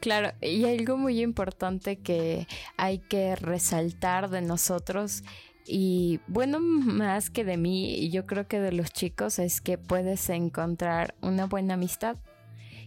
Claro, 0.00 0.32
y 0.40 0.64
algo 0.64 0.96
muy 0.96 1.20
importante 1.20 1.98
que 1.98 2.48
hay 2.78 3.00
que 3.00 3.36
resaltar 3.36 4.30
de 4.30 4.40
nosotros 4.40 5.24
y 5.66 6.20
bueno, 6.26 6.58
más 6.58 7.28
que 7.28 7.44
de 7.44 7.58
mí, 7.58 8.08
yo 8.10 8.24
creo 8.24 8.48
que 8.48 8.60
de 8.60 8.72
los 8.72 8.90
chicos 8.90 9.38
es 9.38 9.60
que 9.60 9.76
puedes 9.76 10.30
encontrar 10.30 11.14
una 11.20 11.44
buena 11.44 11.74
amistad 11.74 12.16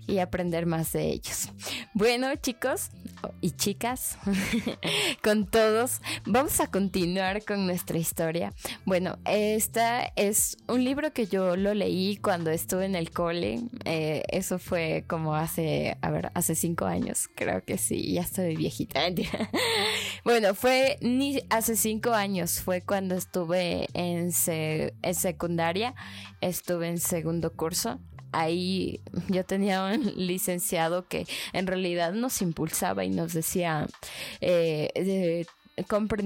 y 0.08 0.20
aprender 0.20 0.66
más 0.66 0.92
de 0.94 1.08
ellos. 1.08 1.50
Bueno, 1.96 2.36
chicos 2.36 2.90
y 3.40 3.52
chicas, 3.52 4.18
con 5.24 5.46
todos, 5.46 6.02
vamos 6.26 6.60
a 6.60 6.68
continuar 6.68 7.46
con 7.46 7.68
nuestra 7.68 8.00
historia. 8.00 8.52
Bueno, 8.86 9.20
esta 9.26 10.12
es 10.16 10.58
un 10.68 10.84
libro 10.84 11.14
que 11.14 11.28
yo 11.28 11.56
lo 11.56 11.76
leí 11.76 12.18
cuando 12.18 12.50
estuve 12.50 12.86
en 12.86 12.96
el 12.96 13.12
cole. 13.12 13.62
Eh, 13.86 14.24
eso 14.30 14.58
fue 14.58 15.06
como 15.08 15.36
hace, 15.36 15.98
a 16.02 16.10
ver, 16.10 16.32
hace 16.34 16.56
cinco 16.56 16.86
años. 16.86 17.30
Creo 17.36 17.64
que 17.64 17.78
sí, 17.78 18.14
ya 18.14 18.22
estoy 18.22 18.56
viejita. 18.56 19.02
bueno, 20.26 20.56
fue 20.56 20.98
ni 21.02 21.42
hace 21.52 21.76
cinco 21.76 22.12
años, 22.12 22.60
fue 22.62 22.82
cuando 22.82 23.16
estuve 23.16 23.88
en, 23.94 24.32
en 24.48 25.16
secundaria, 25.16 25.94
estuve 26.42 26.90
en 26.90 27.00
segundo 27.00 27.54
curso 27.54 28.00
ahí 28.34 29.02
yo 29.30 29.46
tenía 29.46 29.84
un 29.86 30.14
licenciado 30.16 31.08
que 31.08 31.26
en 31.54 31.68
realidad 31.68 32.14
nos 32.14 32.42
impulsaba 32.42 33.06
y 33.06 33.10
nos 33.10 33.34
decía, 33.34 33.88
eh, 34.42 35.46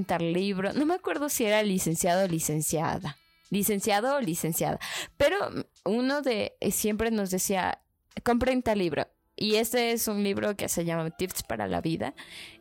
tal 0.05 0.33
libro. 0.33 0.73
No 0.73 0.85
me 0.85 0.95
acuerdo 0.95 1.29
si 1.29 1.45
era 1.45 1.61
licenciado 1.63 2.25
o 2.25 2.27
licenciada. 2.27 3.17
Licenciado 3.49 4.15
o 4.15 4.21
licenciada. 4.21 4.79
Pero 5.15 5.37
uno 5.85 6.21
de 6.21 6.53
siempre 6.71 7.11
nos 7.11 7.29
decía, 7.29 7.79
compren 8.23 8.61
tal 8.61 8.79
libro. 8.79 9.07
Y 9.35 9.55
este 9.55 9.91
es 9.91 10.07
un 10.07 10.23
libro 10.23 10.55
que 10.55 10.67
se 10.67 10.83
llama 10.83 11.11
Tips 11.11 11.43
para 11.43 11.67
la 11.67 11.79
Vida. 11.79 12.15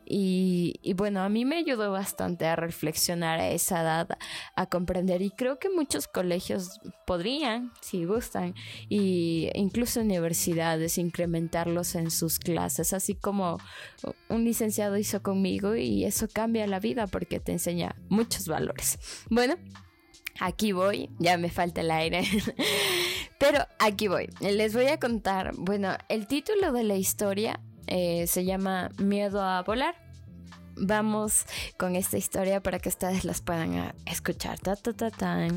Y, 0.09 0.93
bueno, 0.95 1.21
a 1.21 1.29
mí 1.29 1.43
me 1.43 1.57
ayudó 1.57 1.91
bastante 1.91 2.45
a 2.45 2.55
reflexionar 2.55 3.39
a 3.39 3.49
esa 3.49 3.81
edad, 3.81 4.17
a 4.55 4.65
comprender. 4.67 5.21
Y 5.21 5.31
creo 5.31 5.59
que 5.59 5.69
muchos 5.69 6.07
colegios 6.07 6.79
podrían, 7.05 7.73
si 7.81 8.05
gustan, 8.05 8.55
y 8.87 9.49
incluso 9.53 9.99
universidades, 9.99 10.97
incrementarlos 10.97 11.95
en 11.95 12.11
sus 12.11 12.39
clases, 12.39 12.93
así 12.93 13.15
como 13.15 13.57
un 14.29 14.45
licenciado 14.45 14.97
hizo 14.97 15.21
conmigo. 15.21 15.75
Y 15.75 16.05
eso 16.05 16.27
cambia 16.27 16.67
la 16.67 16.79
vida 16.79 17.07
porque 17.07 17.39
te 17.39 17.51
enseña 17.51 17.95
muchos 18.09 18.47
valores. 18.47 18.99
Bueno, 19.29 19.55
aquí 20.39 20.71
voy, 20.71 21.09
ya 21.19 21.37
me 21.37 21.49
falta 21.49 21.81
el 21.81 21.91
aire. 21.91 22.23
Pero 23.39 23.59
aquí 23.79 24.07
voy. 24.07 24.29
Les 24.39 24.73
voy 24.73 24.87
a 24.87 24.99
contar. 24.99 25.51
Bueno, 25.57 25.95
el 26.09 26.27
título 26.27 26.71
de 26.71 26.83
la 26.83 26.95
historia 26.95 27.59
eh, 27.87 28.27
se 28.27 28.45
llama 28.45 28.89
Miedo 28.97 29.41
a 29.41 29.63
volar. 29.63 29.95
Vamos 30.75 31.45
con 31.77 31.95
esta 31.95 32.17
historia 32.17 32.61
para 32.61 32.79
que 32.79 32.89
ustedes 32.89 33.25
las 33.25 33.41
puedan 33.41 33.77
ah, 33.77 33.95
escuchar. 34.05 34.59
Ta, 34.59 34.75
ta, 34.75 34.93
ta, 34.93 35.47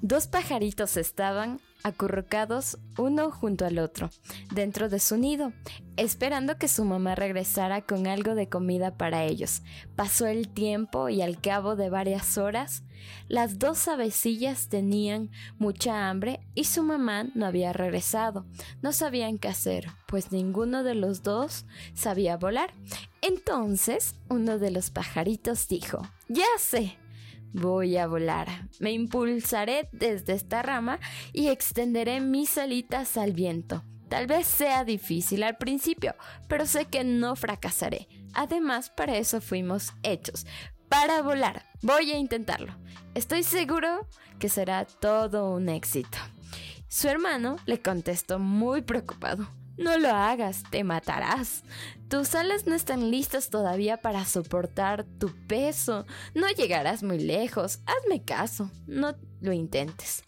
Dos 0.00 0.28
pajaritos 0.28 0.96
estaban 0.96 1.60
acurrucados 1.82 2.78
uno 2.96 3.30
junto 3.30 3.64
al 3.64 3.78
otro, 3.78 4.10
dentro 4.52 4.88
de 4.88 4.98
su 4.98 5.16
nido, 5.16 5.52
esperando 5.96 6.58
que 6.58 6.68
su 6.68 6.84
mamá 6.84 7.14
regresara 7.14 7.82
con 7.82 8.06
algo 8.06 8.34
de 8.34 8.48
comida 8.48 8.96
para 8.96 9.24
ellos. 9.24 9.62
Pasó 9.96 10.26
el 10.26 10.48
tiempo 10.48 11.08
y 11.08 11.22
al 11.22 11.40
cabo 11.40 11.76
de 11.76 11.90
varias 11.90 12.38
horas, 12.38 12.82
las 13.28 13.58
dos 13.58 13.88
avecillas 13.88 14.68
tenían 14.68 15.30
mucha 15.58 16.08
hambre 16.08 16.40
y 16.54 16.64
su 16.64 16.82
mamá 16.82 17.26
no 17.34 17.46
había 17.46 17.72
regresado. 17.72 18.44
No 18.82 18.92
sabían 18.92 19.38
qué 19.38 19.48
hacer, 19.48 19.88
pues 20.06 20.32
ninguno 20.32 20.82
de 20.82 20.94
los 20.94 21.22
dos 21.22 21.64
sabía 21.94 22.36
volar. 22.36 22.72
Entonces 23.20 24.14
uno 24.28 24.58
de 24.58 24.70
los 24.70 24.90
pajaritos 24.90 25.68
dijo, 25.68 26.02
Ya 26.28 26.46
sé, 26.58 26.97
Voy 27.52 27.96
a 27.96 28.06
volar. 28.06 28.68
Me 28.78 28.92
impulsaré 28.92 29.88
desde 29.92 30.34
esta 30.34 30.62
rama 30.62 30.98
y 31.32 31.48
extenderé 31.48 32.20
mis 32.20 32.58
alitas 32.58 33.16
al 33.16 33.32
viento. 33.32 33.84
Tal 34.08 34.26
vez 34.26 34.46
sea 34.46 34.84
difícil 34.84 35.42
al 35.42 35.58
principio, 35.58 36.14
pero 36.48 36.66
sé 36.66 36.86
que 36.86 37.04
no 37.04 37.36
fracasaré. 37.36 38.08
Además, 38.32 38.90
para 38.90 39.16
eso 39.16 39.40
fuimos 39.40 39.92
hechos. 40.02 40.46
Para 40.88 41.20
volar. 41.22 41.64
Voy 41.82 42.10
a 42.10 42.18
intentarlo. 42.18 42.74
Estoy 43.14 43.42
seguro 43.42 44.06
que 44.38 44.48
será 44.48 44.84
todo 44.84 45.50
un 45.50 45.68
éxito. 45.68 46.18
Su 46.88 47.08
hermano 47.08 47.56
le 47.66 47.82
contestó 47.82 48.38
muy 48.38 48.80
preocupado. 48.80 49.46
No 49.78 49.96
lo 49.96 50.10
hagas, 50.10 50.64
te 50.70 50.82
matarás. 50.82 51.62
Tus 52.08 52.34
alas 52.34 52.66
no 52.66 52.74
están 52.74 53.10
listas 53.10 53.48
todavía 53.48 53.98
para 53.98 54.24
soportar 54.24 55.04
tu 55.04 55.32
peso. 55.46 56.04
No 56.34 56.48
llegarás 56.48 57.04
muy 57.04 57.20
lejos. 57.20 57.78
Hazme 57.86 58.24
caso. 58.24 58.70
No 58.86 59.14
lo 59.40 59.52
intentes. 59.52 60.24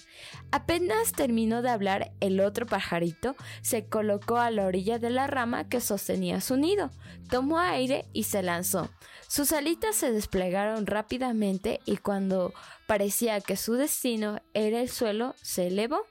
Apenas 0.53 1.13
terminó 1.13 1.63
de 1.63 1.71
hablar, 1.71 2.13
el 2.21 2.41
otro 2.41 2.67
pajarito 2.67 3.35
se 3.63 3.87
colocó 3.87 4.37
a 4.39 4.51
la 4.51 4.67
orilla 4.67 4.99
de 4.99 5.11
la 5.11 5.27
rama 5.27 5.69
que 5.69 5.81
sostenía 5.81 6.41
su 6.41 6.57
nido, 6.57 6.91
tomó 7.29 7.59
aire 7.59 8.05
y 8.13 8.25
se 8.25 8.43
lanzó. 8.43 8.91
Sus 9.29 9.53
alitas 9.53 9.97
se 9.97 10.13
desplegaron 10.13 10.87
rápidamente 10.87 11.81
y 11.87 11.97
cuando 11.97 12.53
parecía 12.87 13.41
que 13.41 13.57
su 13.57 13.75
destino 13.75 14.41
era 14.55 14.81
el 14.81 14.91
suelo, 14.91 15.35
se 15.41 15.69
elevó. 15.69 16.05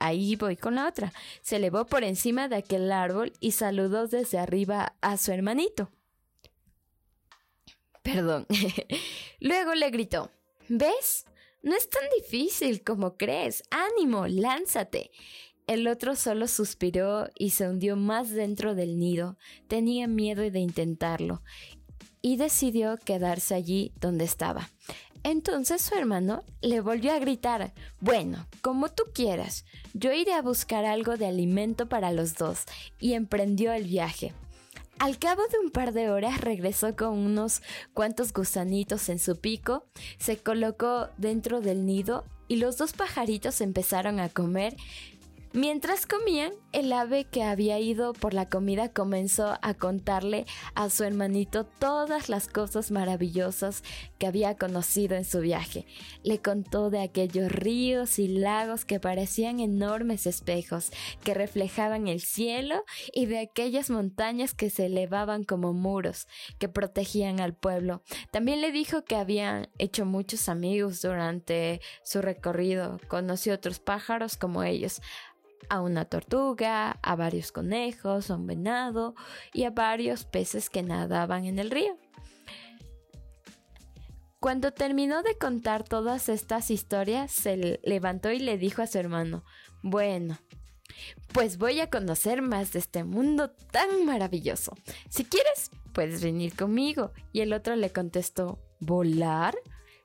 Ahí 0.00 0.34
voy 0.34 0.56
con 0.56 0.74
la 0.74 0.88
otra. 0.88 1.12
Se 1.42 1.56
elevó 1.56 1.86
por 1.86 2.02
encima 2.02 2.48
de 2.48 2.56
aquel 2.56 2.90
árbol 2.90 3.32
y 3.38 3.52
saludó 3.52 4.08
desde 4.08 4.38
arriba 4.38 4.96
a 5.00 5.16
su 5.16 5.30
hermanito. 5.30 5.92
Perdón. 8.02 8.46
Luego 9.40 9.74
le 9.74 9.90
gritó, 9.90 10.32
¿ves? 10.68 11.26
No 11.62 11.76
es 11.76 11.88
tan 11.90 12.02
difícil 12.16 12.82
como 12.82 13.16
crees. 13.18 13.62
Ánimo, 13.70 14.26
lánzate. 14.26 15.10
El 15.66 15.86
otro 15.86 16.16
solo 16.16 16.48
suspiró 16.48 17.28
y 17.38 17.50
se 17.50 17.68
hundió 17.68 17.94
más 17.94 18.30
dentro 18.30 18.74
del 18.74 18.98
nido. 18.98 19.36
Tenía 19.68 20.08
miedo 20.08 20.42
de 20.50 20.58
intentarlo 20.58 21.42
y 22.22 22.38
decidió 22.38 22.96
quedarse 22.96 23.54
allí 23.54 23.92
donde 24.00 24.24
estaba. 24.24 24.70
Entonces 25.22 25.82
su 25.82 25.94
hermano 25.94 26.44
le 26.62 26.80
volvió 26.80 27.12
a 27.12 27.18
gritar, 27.18 27.72
bueno, 28.00 28.46
como 28.62 28.88
tú 28.88 29.04
quieras, 29.12 29.64
yo 29.92 30.12
iré 30.12 30.32
a 30.32 30.42
buscar 30.42 30.84
algo 30.84 31.16
de 31.16 31.26
alimento 31.26 31.88
para 31.88 32.10
los 32.10 32.34
dos, 32.34 32.64
y 32.98 33.12
emprendió 33.12 33.72
el 33.72 33.84
viaje. 33.84 34.32
Al 34.98 35.18
cabo 35.18 35.42
de 35.50 35.58
un 35.58 35.70
par 35.70 35.92
de 35.92 36.10
horas 36.10 36.40
regresó 36.42 36.94
con 36.94 37.16
unos 37.18 37.62
cuantos 37.94 38.34
gusanitos 38.34 39.08
en 39.08 39.18
su 39.18 39.36
pico, 39.36 39.86
se 40.18 40.36
colocó 40.36 41.08
dentro 41.16 41.62
del 41.62 41.86
nido 41.86 42.24
y 42.48 42.56
los 42.56 42.76
dos 42.76 42.92
pajaritos 42.92 43.60
empezaron 43.60 44.20
a 44.20 44.28
comer 44.28 44.76
Mientras 45.52 46.06
comían, 46.06 46.52
el 46.70 46.92
ave 46.92 47.24
que 47.24 47.42
había 47.42 47.80
ido 47.80 48.12
por 48.12 48.34
la 48.34 48.48
comida 48.48 48.92
comenzó 48.92 49.58
a 49.62 49.74
contarle 49.74 50.46
a 50.76 50.90
su 50.90 51.02
hermanito 51.02 51.64
todas 51.64 52.28
las 52.28 52.46
cosas 52.46 52.92
maravillosas 52.92 53.82
que 54.18 54.28
había 54.28 54.56
conocido 54.56 55.16
en 55.16 55.24
su 55.24 55.40
viaje. 55.40 55.86
Le 56.22 56.40
contó 56.40 56.88
de 56.88 57.02
aquellos 57.02 57.50
ríos 57.50 58.20
y 58.20 58.28
lagos 58.28 58.84
que 58.84 59.00
parecían 59.00 59.58
enormes 59.58 60.28
espejos 60.28 60.92
que 61.24 61.34
reflejaban 61.34 62.06
el 62.06 62.20
cielo 62.20 62.84
y 63.12 63.26
de 63.26 63.40
aquellas 63.40 63.90
montañas 63.90 64.54
que 64.54 64.70
se 64.70 64.86
elevaban 64.86 65.42
como 65.42 65.72
muros 65.72 66.28
que 66.60 66.68
protegían 66.68 67.40
al 67.40 67.56
pueblo. 67.56 68.04
También 68.30 68.60
le 68.60 68.70
dijo 68.70 69.02
que 69.02 69.16
habían 69.16 69.68
hecho 69.78 70.04
muchos 70.04 70.48
amigos 70.48 71.02
durante 71.02 71.80
su 72.04 72.22
recorrido, 72.22 73.00
conoció 73.08 73.54
otros 73.54 73.80
pájaros 73.80 74.36
como 74.36 74.62
ellos 74.62 75.00
a 75.68 75.80
una 75.80 76.04
tortuga, 76.04 76.98
a 77.02 77.16
varios 77.16 77.52
conejos, 77.52 78.30
a 78.30 78.36
un 78.36 78.46
venado 78.46 79.14
y 79.52 79.64
a 79.64 79.70
varios 79.70 80.24
peces 80.24 80.70
que 80.70 80.82
nadaban 80.82 81.44
en 81.44 81.58
el 81.58 81.70
río. 81.70 81.96
Cuando 84.40 84.72
terminó 84.72 85.22
de 85.22 85.36
contar 85.36 85.84
todas 85.84 86.30
estas 86.30 86.70
historias, 86.70 87.30
se 87.30 87.80
levantó 87.84 88.30
y 88.32 88.38
le 88.38 88.56
dijo 88.56 88.80
a 88.80 88.86
su 88.86 88.98
hermano, 88.98 89.44
bueno, 89.82 90.38
pues 91.32 91.58
voy 91.58 91.80
a 91.80 91.90
conocer 91.90 92.40
más 92.42 92.72
de 92.72 92.78
este 92.78 93.04
mundo 93.04 93.50
tan 93.50 94.06
maravilloso. 94.06 94.74
Si 95.08 95.24
quieres, 95.24 95.70
puedes 95.92 96.22
venir 96.22 96.56
conmigo. 96.56 97.12
Y 97.32 97.40
el 97.40 97.52
otro 97.52 97.76
le 97.76 97.92
contestó, 97.92 98.58
¿volar? 98.80 99.56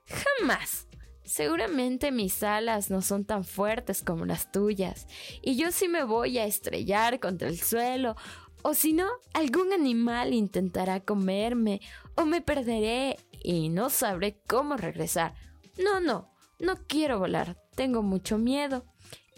Jamás. 0.06 0.86
Seguramente 1.26 2.12
mis 2.12 2.42
alas 2.42 2.90
no 2.90 3.02
son 3.02 3.24
tan 3.24 3.44
fuertes 3.44 4.02
como 4.02 4.24
las 4.24 4.52
tuyas, 4.52 5.06
y 5.42 5.56
yo 5.56 5.72
sí 5.72 5.88
me 5.88 6.04
voy 6.04 6.38
a 6.38 6.46
estrellar 6.46 7.20
contra 7.20 7.48
el 7.48 7.60
suelo, 7.60 8.16
o 8.62 8.74
si 8.74 8.92
no, 8.92 9.08
algún 9.34 9.72
animal 9.72 10.32
intentará 10.32 11.00
comerme, 11.00 11.80
o 12.14 12.24
me 12.24 12.40
perderé 12.40 13.16
y 13.42 13.68
no 13.68 13.90
sabré 13.90 14.40
cómo 14.48 14.76
regresar. 14.76 15.34
No, 15.82 16.00
no, 16.00 16.32
no 16.58 16.76
quiero 16.86 17.18
volar, 17.18 17.58
tengo 17.74 18.02
mucho 18.02 18.38
miedo. 18.38 18.84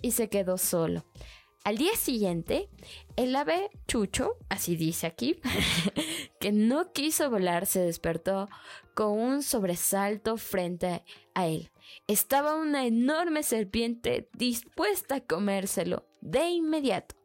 Y 0.00 0.12
se 0.12 0.28
quedó 0.28 0.58
solo. 0.58 1.04
Al 1.68 1.76
día 1.76 1.94
siguiente, 1.96 2.70
el 3.16 3.36
ave 3.36 3.68
Chucho, 3.86 4.38
así 4.48 4.74
dice 4.74 5.06
aquí, 5.06 5.38
que 6.40 6.50
no 6.50 6.94
quiso 6.94 7.28
volar, 7.28 7.66
se 7.66 7.80
despertó 7.80 8.48
con 8.94 9.20
un 9.20 9.42
sobresalto 9.42 10.38
frente 10.38 11.04
a 11.34 11.46
él. 11.46 11.70
Estaba 12.06 12.54
una 12.54 12.86
enorme 12.86 13.42
serpiente 13.42 14.30
dispuesta 14.32 15.16
a 15.16 15.20
comérselo 15.20 16.08
de 16.22 16.48
inmediato. 16.48 17.16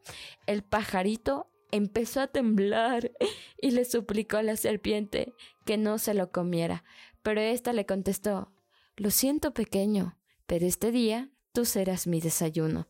El 0.46 0.62
pajarito 0.62 1.50
empezó 1.70 2.20
a 2.20 2.26
temblar 2.26 3.12
y 3.62 3.70
le 3.70 3.86
suplicó 3.86 4.36
a 4.36 4.42
la 4.42 4.58
serpiente 4.58 5.32
que 5.64 5.78
no 5.78 5.96
se 5.96 6.12
lo 6.12 6.32
comiera, 6.32 6.84
pero 7.22 7.40
ésta 7.40 7.72
le 7.72 7.86
contestó 7.86 8.52
Lo 8.94 9.10
siento 9.10 9.54
pequeño, 9.54 10.18
pero 10.46 10.66
este 10.66 10.90
día 10.90 11.30
tú 11.54 11.64
serás 11.64 12.06
mi 12.06 12.20
desayuno. 12.20 12.88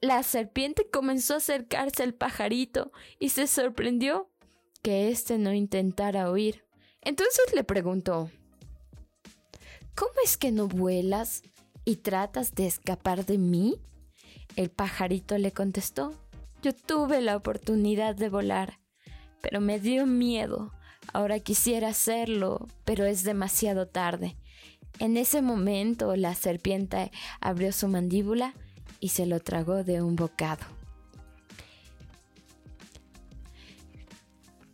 La 0.00 0.22
serpiente 0.22 0.88
comenzó 0.90 1.34
a 1.34 1.38
acercarse 1.38 2.04
al 2.04 2.14
pajarito 2.14 2.92
y 3.18 3.30
se 3.30 3.48
sorprendió 3.48 4.30
que 4.82 5.08
éste 5.08 5.38
no 5.38 5.52
intentara 5.52 6.30
huir. 6.30 6.64
Entonces 7.00 7.52
le 7.52 7.64
preguntó 7.64 8.30
¿Cómo 9.96 10.12
es 10.24 10.36
que 10.36 10.52
no 10.52 10.68
vuelas 10.68 11.42
y 11.84 11.96
tratas 11.96 12.54
de 12.54 12.68
escapar 12.68 13.26
de 13.26 13.38
mí? 13.38 13.80
El 14.54 14.70
pajarito 14.70 15.36
le 15.36 15.50
contestó 15.50 16.14
Yo 16.62 16.72
tuve 16.72 17.20
la 17.20 17.36
oportunidad 17.36 18.14
de 18.14 18.28
volar, 18.28 18.78
pero 19.40 19.60
me 19.60 19.80
dio 19.80 20.06
miedo. 20.06 20.72
Ahora 21.12 21.40
quisiera 21.40 21.88
hacerlo, 21.88 22.68
pero 22.84 23.04
es 23.04 23.24
demasiado 23.24 23.88
tarde. 23.88 24.36
En 25.00 25.16
ese 25.16 25.42
momento 25.42 26.14
la 26.14 26.36
serpiente 26.36 27.10
abrió 27.40 27.72
su 27.72 27.88
mandíbula 27.88 28.54
y 29.00 29.10
se 29.10 29.26
lo 29.26 29.40
tragó 29.40 29.84
de 29.84 30.02
un 30.02 30.16
bocado. 30.16 30.64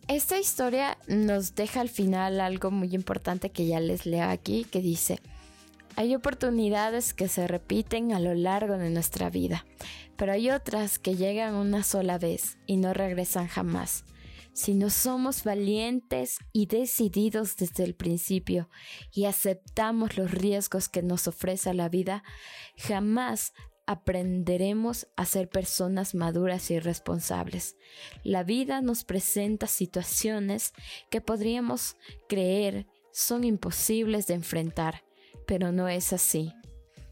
Esta 0.07 0.39
historia 0.39 0.99
nos 1.07 1.55
deja 1.55 1.81
al 1.81 1.89
final 1.89 2.39
algo 2.39 2.69
muy 2.69 2.93
importante 2.93 3.49
que 3.49 3.65
ya 3.65 3.79
les 3.79 4.05
leo 4.05 4.29
aquí, 4.29 4.63
que 4.65 4.79
dice, 4.79 5.19
hay 5.95 6.13
oportunidades 6.13 7.13
que 7.13 7.27
se 7.27 7.47
repiten 7.47 8.11
a 8.11 8.19
lo 8.19 8.35
largo 8.35 8.77
de 8.77 8.91
nuestra 8.91 9.29
vida, 9.31 9.65
pero 10.15 10.33
hay 10.33 10.51
otras 10.51 10.99
que 10.99 11.15
llegan 11.15 11.55
una 11.55 11.83
sola 11.83 12.19
vez 12.19 12.57
y 12.67 12.77
no 12.77 12.93
regresan 12.93 13.47
jamás. 13.47 14.03
Si 14.53 14.73
no 14.73 14.89
somos 14.89 15.43
valientes 15.43 16.37
y 16.53 16.67
decididos 16.67 17.57
desde 17.57 17.83
el 17.83 17.95
principio 17.95 18.69
y 19.11 19.25
aceptamos 19.25 20.17
los 20.17 20.31
riesgos 20.31 20.87
que 20.87 21.01
nos 21.01 21.27
ofrece 21.27 21.73
la 21.73 21.89
vida, 21.89 22.23
jamás 22.77 23.53
aprenderemos 23.87 25.07
a 25.15 25.25
ser 25.25 25.49
personas 25.49 26.15
maduras 26.15 26.71
y 26.71 26.79
responsables. 26.79 27.77
La 28.23 28.43
vida 28.43 28.81
nos 28.81 29.03
presenta 29.03 29.67
situaciones 29.67 30.73
que 31.09 31.21
podríamos 31.21 31.95
creer 32.27 32.87
son 33.11 33.43
imposibles 33.43 34.27
de 34.27 34.33
enfrentar, 34.33 35.03
pero 35.47 35.71
no 35.71 35.87
es 35.87 36.11
así. 36.11 36.53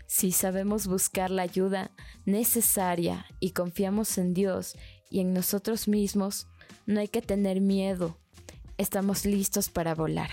Si 0.05 0.31
sabemos 0.31 0.88
buscar 0.88 1.31
la 1.31 1.43
ayuda 1.43 1.91
necesaria 2.25 3.25
y 3.39 3.51
confiamos 3.51 4.17
en 4.17 4.33
Dios 4.33 4.75
y 5.09 5.21
en 5.21 5.33
nosotros 5.33 5.88
mismos, 5.88 6.47
no 6.86 6.99
hay 6.99 7.07
que 7.07 7.21
tener 7.21 7.62
miedo. 7.62 8.19
Estamos 8.77 9.25
listos 9.25 9.69
para 9.69 9.95
volar. 9.95 10.29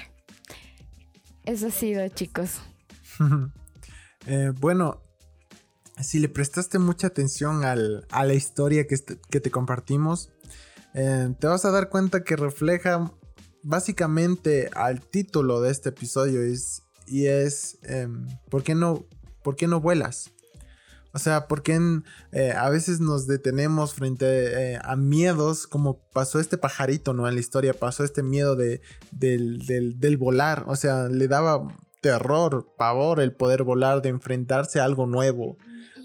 Eso 1.44 1.68
ha 1.68 1.70
sido, 1.70 2.06
chicos. 2.08 2.60
Eh, 4.26 4.52
bueno, 4.54 5.00
si 6.02 6.18
le 6.18 6.28
prestaste 6.28 6.78
mucha 6.78 7.08
atención 7.08 7.64
a 7.64 7.74
la 8.24 8.34
historia 8.34 8.86
que, 8.86 8.96
te 8.96 9.50
compartimos, 9.50 10.30
eh, 10.94 11.34
te 11.38 11.46
vas 11.46 11.64
a 11.64 11.70
dar 11.70 11.88
cuenta 11.88 12.24
que 12.24 12.36
refleja 12.36 13.12
básicamente 13.62 14.70
al 14.74 15.00
título 15.00 15.60
de 15.60 15.70
este 15.70 15.90
episodio 15.90 16.40
y 17.06 17.26
es 17.26 17.78
em, 17.82 18.26
¿por, 18.48 18.62
qué 18.62 18.74
no, 18.74 19.06
¿por 19.42 19.56
qué 19.56 19.66
no 19.66 19.80
vuelas? 19.80 20.30
O 21.12 21.18
sea, 21.18 21.48
¿por 21.48 21.62
qué 21.62 21.78
eh, 22.32 22.52
a 22.52 22.70
veces 22.70 23.00
nos 23.00 23.26
detenemos 23.26 23.94
frente 23.94 24.26
eh, 24.74 24.78
a 24.82 24.94
miedos 24.94 25.66
como 25.66 25.98
pasó 26.12 26.38
este 26.38 26.56
pajarito, 26.56 27.14
¿no? 27.14 27.28
En 27.28 27.34
la 27.34 27.40
historia 27.40 27.74
pasó 27.74 28.04
este 28.04 28.22
miedo 28.22 28.54
de, 28.54 28.80
del 29.10 30.16
volar, 30.18 30.64
o 30.68 30.76
sea, 30.76 31.08
le 31.08 31.26
daba 31.26 31.66
terror, 32.00 32.72
pavor 32.76 33.20
el 33.20 33.32
poder 33.32 33.62
volar, 33.62 34.02
de 34.02 34.08
enfrentarse 34.08 34.80
a 34.80 34.84
algo 34.84 35.06
nuevo 35.06 35.56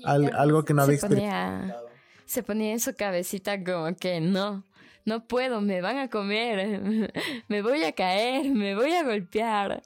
algo 0.05 0.65
que 0.65 0.73
no 0.73 0.84
había 0.84 0.95
experimentado. 0.95 1.86
Se 2.25 2.43
ponía 2.43 2.71
en 2.71 2.79
su 2.79 2.95
cabecita 2.95 3.63
como 3.63 3.95
que 3.95 4.19
no, 4.19 4.63
no 5.05 5.27
puedo, 5.27 5.62
me 5.62 5.81
van 5.81 5.97
a 5.99 6.10
comer, 6.10 7.12
me 7.47 7.62
voy 7.62 7.84
a 7.84 7.91
caer, 7.91 8.51
me 8.51 8.73
voy 8.73 8.93
a 8.93 9.03
golpear. 9.03 9.84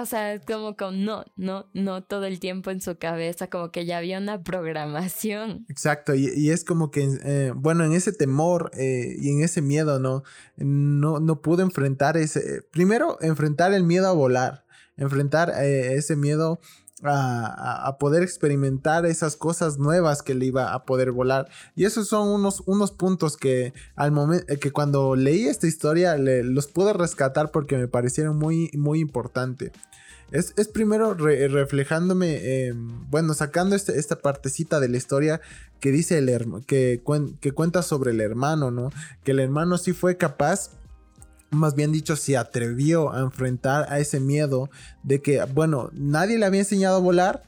O 0.00 0.06
sea, 0.06 0.40
como 0.40 0.76
con 0.76 1.04
no, 1.04 1.24
no, 1.34 1.68
no 1.74 2.04
todo 2.04 2.26
el 2.26 2.38
tiempo 2.38 2.70
en 2.70 2.80
su 2.80 2.96
cabeza, 2.98 3.48
como 3.48 3.72
que 3.72 3.84
ya 3.84 3.98
había 3.98 4.18
una 4.18 4.44
programación. 4.44 5.66
Exacto, 5.68 6.14
y, 6.14 6.50
es 6.50 6.64
como 6.64 6.92
que, 6.92 7.08
eh, 7.24 7.52
bueno, 7.56 7.84
en 7.84 7.92
ese 7.94 8.12
temor 8.12 8.70
eh, 8.78 9.16
y 9.18 9.30
en 9.30 9.42
ese 9.42 9.60
miedo, 9.60 9.98
¿no? 9.98 10.22
No, 10.56 11.18
no 11.18 11.40
pudo 11.42 11.62
enfrentar 11.62 12.16
ese, 12.16 12.62
primero, 12.70 13.18
enfrentar 13.20 13.74
el 13.74 13.82
miedo 13.82 14.06
a 14.06 14.12
volar, 14.12 14.64
enfrentar 15.02 15.50
eh, 15.50 15.94
ese 15.94 16.16
miedo 16.16 16.60
a, 17.04 17.96
poder 17.98 18.22
experimentar 18.22 19.06
esas 19.06 19.36
cosas 19.36 19.78
nuevas 19.78 20.22
que 20.22 20.34
le 20.34 20.46
iba 20.46 20.72
a 20.72 20.84
poder 20.84 21.10
volar. 21.10 21.48
Y 21.74 21.84
esos 21.84 22.08
son 22.08 22.28
unos, 22.28 22.62
unos 22.66 22.92
puntos 22.92 23.36
que 23.36 23.72
al 23.96 24.12
momento 24.12 24.46
que 24.60 24.70
cuando 24.70 25.16
leí 25.16 25.46
esta 25.46 25.66
historia 25.66 26.16
los 26.16 26.68
pude 26.68 26.92
rescatar 26.92 27.50
porque 27.50 27.76
me 27.76 27.88
parecieron 27.88 28.38
muy, 28.38 28.70
muy 28.74 29.00
importante. 29.00 29.72
Es, 30.30 30.52
primero 30.68 31.12
reflejándome, 31.12 32.66
em, 32.66 33.10
bueno, 33.10 33.34
sacando 33.34 33.76
este, 33.76 33.98
esta 33.98 34.16
partecita 34.20 34.80
de 34.80 34.88
la 34.88 34.96
historia 34.96 35.42
que 35.78 35.92
dice 35.92 36.16
el 36.16 36.62
que, 36.66 37.02
que 37.40 37.52
cuenta 37.52 37.82
sobre 37.82 38.12
el 38.12 38.20
hermano, 38.20 38.70
¿no? 38.70 38.90
Que 39.24 39.32
el 39.32 39.40
hermano 39.40 39.76
sí 39.76 39.92
fue 39.92 40.16
capaz 40.16 40.70
más 41.52 41.74
bien 41.74 41.92
dicho, 41.92 42.16
se 42.16 42.36
atrevió 42.36 43.12
a 43.12 43.20
enfrentar 43.20 43.86
a 43.92 43.98
ese 43.98 44.20
miedo 44.20 44.70
de 45.02 45.20
que, 45.20 45.44
bueno, 45.44 45.90
nadie 45.92 46.38
le 46.38 46.46
había 46.46 46.60
enseñado 46.60 46.96
a 46.96 47.00
volar, 47.00 47.42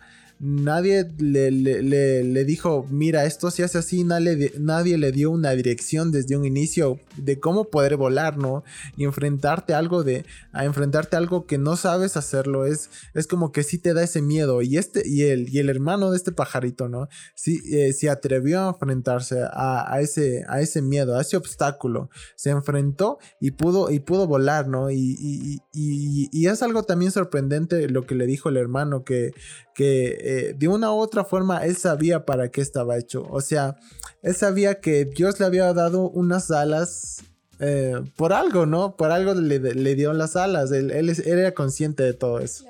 nadie 0.44 1.06
le, 1.18 1.50
le, 1.50 2.44
dijo, 2.44 2.86
mira, 2.90 3.24
esto 3.24 3.50
se 3.50 3.64
hace 3.64 3.78
así, 3.78 4.04
nadie, 4.04 4.52
nadie, 4.58 4.98
le 4.98 5.10
dio 5.10 5.30
una 5.30 5.52
dirección 5.52 6.12
desde 6.12 6.36
un 6.36 6.44
inicio 6.44 7.00
de 7.16 7.40
cómo 7.40 7.64
poder 7.64 7.96
volar, 7.96 8.36
¿no? 8.36 8.62
Y 8.96 9.04
enfrentarte 9.04 9.72
a 9.72 9.78
algo 9.78 10.04
de, 10.04 10.26
a 10.52 10.66
enfrentarte 10.66 11.16
a 11.16 11.18
algo 11.18 11.46
que 11.46 11.56
no 11.56 11.76
sabes 11.76 12.18
hacerlo, 12.18 12.66
es, 12.66 12.90
es 13.14 13.26
como 13.26 13.52
que 13.52 13.62
sí 13.62 13.78
te 13.78 13.94
da 13.94 14.02
ese 14.02 14.20
miedo. 14.20 14.60
Y 14.60 14.76
este, 14.76 15.08
y 15.08 15.22
el, 15.22 15.48
y 15.48 15.60
el 15.60 15.70
hermano 15.70 16.10
de 16.10 16.18
este 16.18 16.30
pajarito, 16.30 16.90
¿no? 16.90 17.08
Sí, 17.34 17.60
eh, 17.72 17.94
se 17.94 18.10
atrevió 18.10 18.60
a 18.60 18.68
enfrentarse 18.68 19.40
a, 19.50 19.98
ese, 20.00 20.44
a 20.48 20.60
ese 20.60 20.82
miedo, 20.82 21.16
a 21.16 21.22
ese 21.22 21.38
obstáculo. 21.38 22.10
Se 22.36 22.50
enfrentó 22.50 23.18
y 23.40 23.52
pudo, 23.52 23.90
y 23.90 24.00
pudo 24.00 24.26
volar, 24.26 24.68
¿no? 24.68 24.90
Y, 24.90 25.16
y, 25.18 25.62
y, 25.72 26.28
y 26.30 26.46
es 26.48 26.62
algo 26.62 26.82
también 26.82 27.12
sorprendente 27.12 27.88
lo 27.88 28.04
que 28.04 28.14
le 28.14 28.26
dijo 28.26 28.50
el 28.50 28.58
hermano, 28.58 29.04
que, 29.04 29.32
que 29.74 30.16
eh, 30.34 30.54
de 30.56 30.66
una 30.66 30.92
u 30.92 30.96
otra 30.96 31.24
forma 31.24 31.64
él 31.64 31.76
sabía 31.76 32.24
para 32.24 32.48
qué 32.50 32.60
estaba 32.60 32.98
hecho. 32.98 33.26
O 33.30 33.40
sea, 33.40 33.76
él 34.22 34.34
sabía 34.34 34.80
que 34.80 35.04
Dios 35.04 35.38
le 35.38 35.46
había 35.46 35.72
dado 35.72 36.10
unas 36.10 36.50
alas 36.50 37.22
eh, 37.60 37.94
por 38.16 38.32
algo, 38.32 38.66
¿no? 38.66 38.96
Por 38.96 39.12
algo 39.12 39.34
le, 39.34 39.94
dio 39.94 40.12
las 40.12 40.34
alas. 40.34 40.72
Él, 40.72 40.90
era 40.90 41.54
consciente 41.54 42.02
de 42.02 42.14
todo 42.14 42.40
eso. 42.40 42.64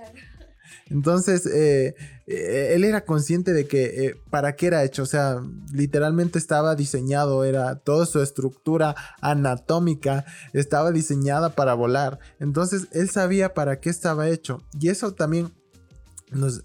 Entonces, 0.90 1.46
eh, 1.46 1.94
él 2.26 2.84
era 2.84 3.06
consciente 3.06 3.54
de 3.54 3.66
que 3.66 4.14
para 4.28 4.54
qué 4.54 4.66
era 4.66 4.84
hecho, 4.84 5.04
o 5.04 5.06
sea, 5.06 5.40
literalmente 5.72 6.38
estaba 6.38 6.74
diseñado, 6.74 7.44
era 7.44 7.76
toda 7.76 8.04
su 8.04 8.20
estructura 8.20 8.94
anatómica 9.22 10.26
estaba 10.52 10.92
diseñada 10.92 11.50
para 11.50 11.72
volar. 11.72 12.18
Entonces, 12.38 12.88
él 12.92 13.08
sabía 13.08 13.54
para 13.54 13.80
qué 13.80 13.88
estaba 13.88 14.28
hecho. 14.28 14.62
Y 14.78 14.90
eso 14.90 15.14
también 15.14 15.50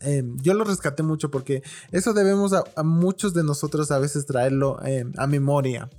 Em, 0.02 0.38
yo 0.42 0.54
lo 0.54 0.64
rescaté 0.64 1.04
mucho 1.04 1.30
porque 1.30 1.62
eso 1.92 2.14
debemos 2.14 2.54
a, 2.54 2.64
muchos 2.84 3.34
de 3.34 3.44
nosotros 3.44 3.92
a 3.92 4.00
veces 4.00 4.26
traerlo 4.26 4.80
em, 4.84 5.12
a 5.18 5.28
memoria 5.28 5.90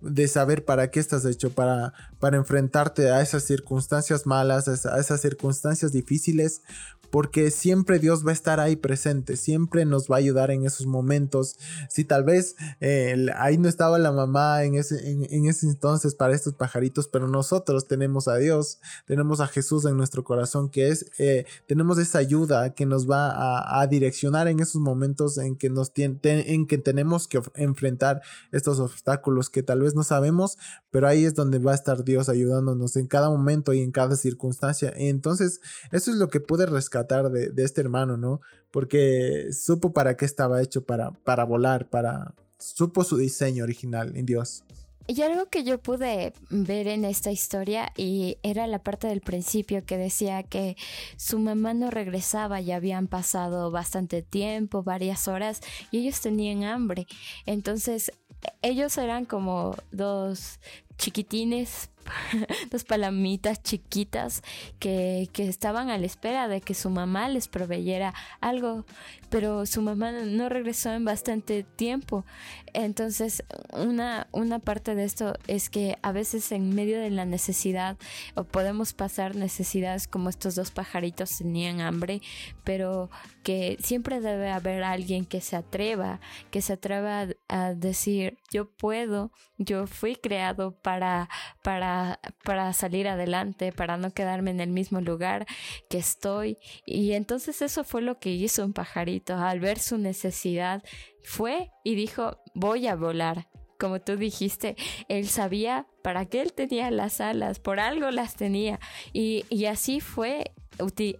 de 0.00 0.28
saber 0.28 0.64
para 0.64 0.90
qué 0.90 1.00
estás 1.00 1.24
hecho, 1.24 1.50
para, 1.50 1.92
para 2.20 2.36
enfrentarte 2.36 3.10
a 3.10 3.20
esas 3.20 3.42
circunstancias 3.42 4.26
malas, 4.26 4.86
a 4.86 4.98
esas 4.98 5.20
circunstancias 5.20 5.90
difíciles, 5.92 6.62
porque 7.10 7.50
siempre 7.50 7.98
Dios 7.98 8.26
va 8.26 8.30
a 8.30 8.34
estar 8.34 8.60
ahí 8.60 8.76
presente, 8.76 9.36
siempre 9.36 9.84
nos 9.84 10.08
va 10.08 10.16
a 10.16 10.18
ayudar 10.18 10.50
en 10.50 10.66
esos 10.66 10.86
momentos. 10.86 11.56
Si 11.88 12.04
tal 12.04 12.24
vez 12.24 12.56
eh, 12.80 13.26
ahí 13.36 13.56
no 13.56 13.68
estaba 13.68 13.98
la 13.98 14.12
mamá 14.12 14.64
en 14.64 14.74
ese, 14.74 15.10
en, 15.10 15.46
ese 15.46 15.66
entonces 15.66 16.14
para 16.14 16.34
estos 16.34 16.54
pajaritos, 16.54 17.08
pero 17.08 17.28
nosotros 17.28 17.86
tenemos 17.88 18.28
a 18.28 18.36
Dios, 18.36 18.78
tenemos 19.06 19.40
a 19.40 19.46
Jesús 19.46 19.84
en 19.86 19.96
nuestro 19.96 20.22
corazón, 20.24 20.68
que 20.68 20.88
es, 20.88 21.10
eh, 21.18 21.46
tenemos 21.66 21.98
esa 21.98 22.18
ayuda 22.18 22.74
que 22.74 22.84
nos 22.84 23.08
va 23.08 23.80
a, 23.80 23.86
direccionar 23.88 24.48
en 24.48 24.60
esos 24.60 24.82
momentos 24.82 25.38
en 25.38 25.56
que, 25.56 25.70
nos 25.70 25.92
en 25.94 26.66
que 26.66 26.78
tenemos 26.78 27.26
que 27.26 27.40
enfrentar 27.54 28.20
estos 28.52 28.80
obstáculos 28.80 29.48
que 29.48 29.62
tal 29.62 29.80
vez 29.80 29.94
no 29.94 30.02
sabemos, 30.02 30.58
pero 30.90 31.06
ahí 31.06 31.24
es 31.24 31.34
donde 31.34 31.58
va 31.58 31.72
a 31.72 31.74
estar 31.74 32.04
Dios 32.04 32.28
ayudándonos 32.28 32.96
en 32.96 33.06
cada 33.06 33.30
momento 33.30 33.72
y 33.72 33.80
en 33.80 33.92
cada 33.92 34.16
circunstancia. 34.16 34.92
Entonces, 34.94 35.60
eso 35.90 36.10
es 36.10 36.18
lo 36.18 36.28
que 36.28 36.40
pude 36.40 36.66
rescatar 36.66 36.97
de, 37.04 37.52
este 37.62 37.80
hermano, 37.80 38.16
¿no? 38.16 38.40
Porque 38.70 39.48
supo 39.52 39.92
para 39.92 40.16
qué 40.16 40.24
estaba 40.24 40.62
hecho, 40.62 40.84
para, 40.84 41.10
para 41.10 41.44
volar, 41.44 41.88
para... 41.88 42.34
Supo 42.58 43.04
su 43.04 43.16
diseño 43.16 43.62
original 43.62 44.16
en 44.16 44.26
Dios. 44.26 44.64
Y 45.10 45.22
algo 45.22 45.46
que 45.46 45.64
yo 45.64 45.78
pude 45.78 46.34
ver 46.50 46.86
en 46.86 47.06
esta 47.06 47.30
historia 47.30 47.92
y 47.96 48.36
era 48.42 48.66
la 48.66 48.82
parte 48.82 49.06
del 49.06 49.22
principio 49.22 49.82
que 49.86 49.96
decía 49.96 50.42
que 50.42 50.76
su 51.16 51.38
mamá 51.38 51.72
no 51.72 51.90
regresaba, 51.90 52.60
ya 52.60 52.76
habían 52.76 53.06
pasado 53.06 53.70
bastante 53.70 54.20
tiempo, 54.20 54.82
varias 54.82 55.26
horas 55.26 55.62
y 55.90 56.00
ellos 56.00 56.20
tenían 56.20 56.62
hambre. 56.64 57.06
Entonces 57.46 58.12
ellos 58.60 58.98
eran 58.98 59.24
como 59.24 59.76
dos 59.92 60.60
chiquitines 60.98 61.88
dos 62.70 62.84
palomitas 62.84 63.62
chiquitas 63.62 64.42
que, 64.78 65.28
que, 65.32 65.48
estaban 65.48 65.90
a 65.90 65.98
la 65.98 66.06
espera 66.06 66.48
de 66.48 66.60
que 66.60 66.74
su 66.74 66.90
mamá 66.90 67.28
les 67.28 67.48
proveyera 67.48 68.14
algo, 68.40 68.84
pero 69.30 69.66
su 69.66 69.82
mamá 69.82 70.12
no 70.12 70.48
regresó 70.48 70.92
en 70.92 71.04
bastante 71.04 71.62
tiempo. 71.62 72.24
Entonces, 72.72 73.42
una, 73.72 74.28
una 74.32 74.58
parte 74.58 74.94
de 74.94 75.04
esto 75.04 75.34
es 75.46 75.70
que 75.70 75.98
a 76.02 76.12
veces 76.12 76.52
en 76.52 76.74
medio 76.74 77.00
de 77.00 77.10
la 77.10 77.24
necesidad 77.24 77.96
o 78.34 78.44
podemos 78.44 78.92
pasar 78.92 79.34
necesidades 79.34 80.06
como 80.08 80.28
estos 80.28 80.54
dos 80.54 80.70
pajaritos 80.70 81.38
tenían 81.38 81.80
hambre, 81.80 82.20
pero 82.64 83.10
que 83.42 83.76
siempre 83.80 84.20
debe 84.20 84.50
haber 84.50 84.82
alguien 84.82 85.24
que 85.24 85.40
se 85.40 85.56
atreva, 85.56 86.20
que 86.50 86.60
se 86.60 86.74
atreva 86.74 87.28
a, 87.48 87.74
decir, 87.74 88.38
yo 88.50 88.70
puedo, 88.70 89.32
yo 89.56 89.86
fui 89.86 90.16
creado 90.16 90.72
para, 90.72 91.28
para, 91.62 91.97
para 92.44 92.72
salir 92.72 93.08
adelante, 93.08 93.72
para 93.72 93.96
no 93.96 94.12
quedarme 94.12 94.50
en 94.50 94.60
el 94.60 94.70
mismo 94.70 95.00
lugar 95.00 95.46
que 95.88 95.98
estoy. 95.98 96.58
Y 96.84 97.12
entonces 97.12 97.62
eso 97.62 97.84
fue 97.84 98.02
lo 98.02 98.18
que 98.18 98.30
hizo 98.30 98.64
un 98.64 98.72
pajarito 98.72 99.36
al 99.36 99.60
ver 99.60 99.78
su 99.78 99.98
necesidad 99.98 100.82
fue 101.22 101.70
y 101.84 101.94
dijo, 101.94 102.38
voy 102.54 102.86
a 102.86 102.96
volar. 102.96 103.48
Como 103.78 104.00
tú 104.00 104.16
dijiste, 104.16 104.76
él 105.08 105.28
sabía 105.28 105.86
para 106.02 106.26
qué 106.26 106.40
él 106.40 106.52
tenía 106.52 106.90
las 106.90 107.20
alas, 107.20 107.60
por 107.60 107.78
algo 107.78 108.10
las 108.10 108.34
tenía. 108.34 108.80
Y, 109.12 109.44
y 109.50 109.66
así 109.66 110.00
fue, 110.00 110.52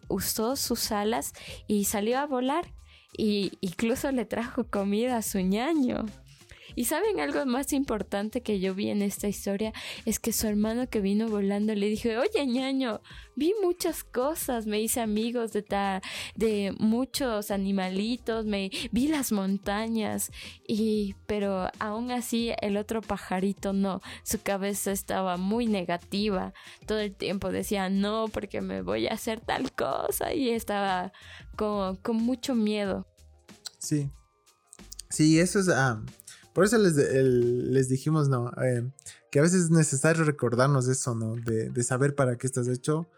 usó 0.09 0.57
sus 0.57 0.91
alas 0.91 1.35
y 1.69 1.85
salió 1.85 2.19
a 2.19 2.27
volar. 2.27 2.67
Y 3.17 3.53
incluso 3.61 4.11
le 4.13 4.25
trajo 4.25 4.65
comida 4.65 5.19
a 5.19 5.23
su 5.23 5.41
ñaño. 5.41 6.07
Y 6.75 6.85
saben 6.85 7.21
algo 7.21 7.45
más 7.47 7.73
importante 7.73 8.43
que 8.43 8.61
yo 8.61 8.75
vi 8.75 8.91
en 8.91 9.03
esta 9.03 9.29
historia 9.29 9.73
es 10.05 10.19
que 10.19 10.33
su 10.33 10.47
hermano 10.47 10.89
que 10.89 11.01
vino 11.01 11.29
volando 11.29 11.75
le 11.75 11.89
dijo, 11.89 12.09
oye 12.09 12.47
ñaño, 12.47 13.01
vi 13.37 13.55
muchas 13.63 14.05
cosas, 14.05 14.67
me 14.67 14.81
hice 14.81 15.01
amigos 15.01 15.53
de, 15.53 15.65
de 16.35 16.75
muchos 16.79 17.51
animalitos, 17.51 18.45
me 18.47 18.71
vi 18.91 19.09
las 19.09 19.33
montañas 19.33 20.31
y 20.67 21.15
pero 21.27 21.69
aún 21.79 22.11
así 22.11 22.53
el 22.61 22.77
otro 22.77 23.01
pajarito 23.01 23.73
no, 23.73 24.01
su 24.23 24.41
cabeza 24.41 24.93
estaba 24.93 25.37
muy 25.37 25.67
negativa, 25.67 26.53
todo 26.87 26.99
el 26.99 27.15
tiempo 27.15 27.51
decía 27.51 27.89
no 27.89 28.27
porque 28.33 28.61
me 28.61 28.83
voy 28.83 29.07
a 29.07 29.15
hacer 29.15 29.41
tal 29.41 29.73
cosa 29.73 30.35
y 30.35 30.51
estaba 30.51 31.13
con, 31.57 31.97
con 31.97 32.17
mucho 32.17 32.55
miedo. 32.55 33.07
Sí. 33.79 34.11
Sí, 35.11 35.39
eso 35.39 35.61
es... 35.61 35.69
Ah, 35.69 36.03
por 36.59 36.65
eso 36.65 36.77
les, 36.77 37.89
dijimos, 37.89 38.29
¿no? 38.29 38.51
Eh, 38.61 38.83
que 39.31 39.39
a 39.39 39.43
veces 39.43 39.67
es 39.67 39.71
necesario 39.71 40.25
recordarnos 40.25 40.89
eso, 40.89 41.15
¿no? 41.15 41.37
De, 41.37 41.83
saber 41.85 42.17
para 42.17 42.37
qué 42.37 42.49
estás 42.49 42.67
hecho, 42.67 43.09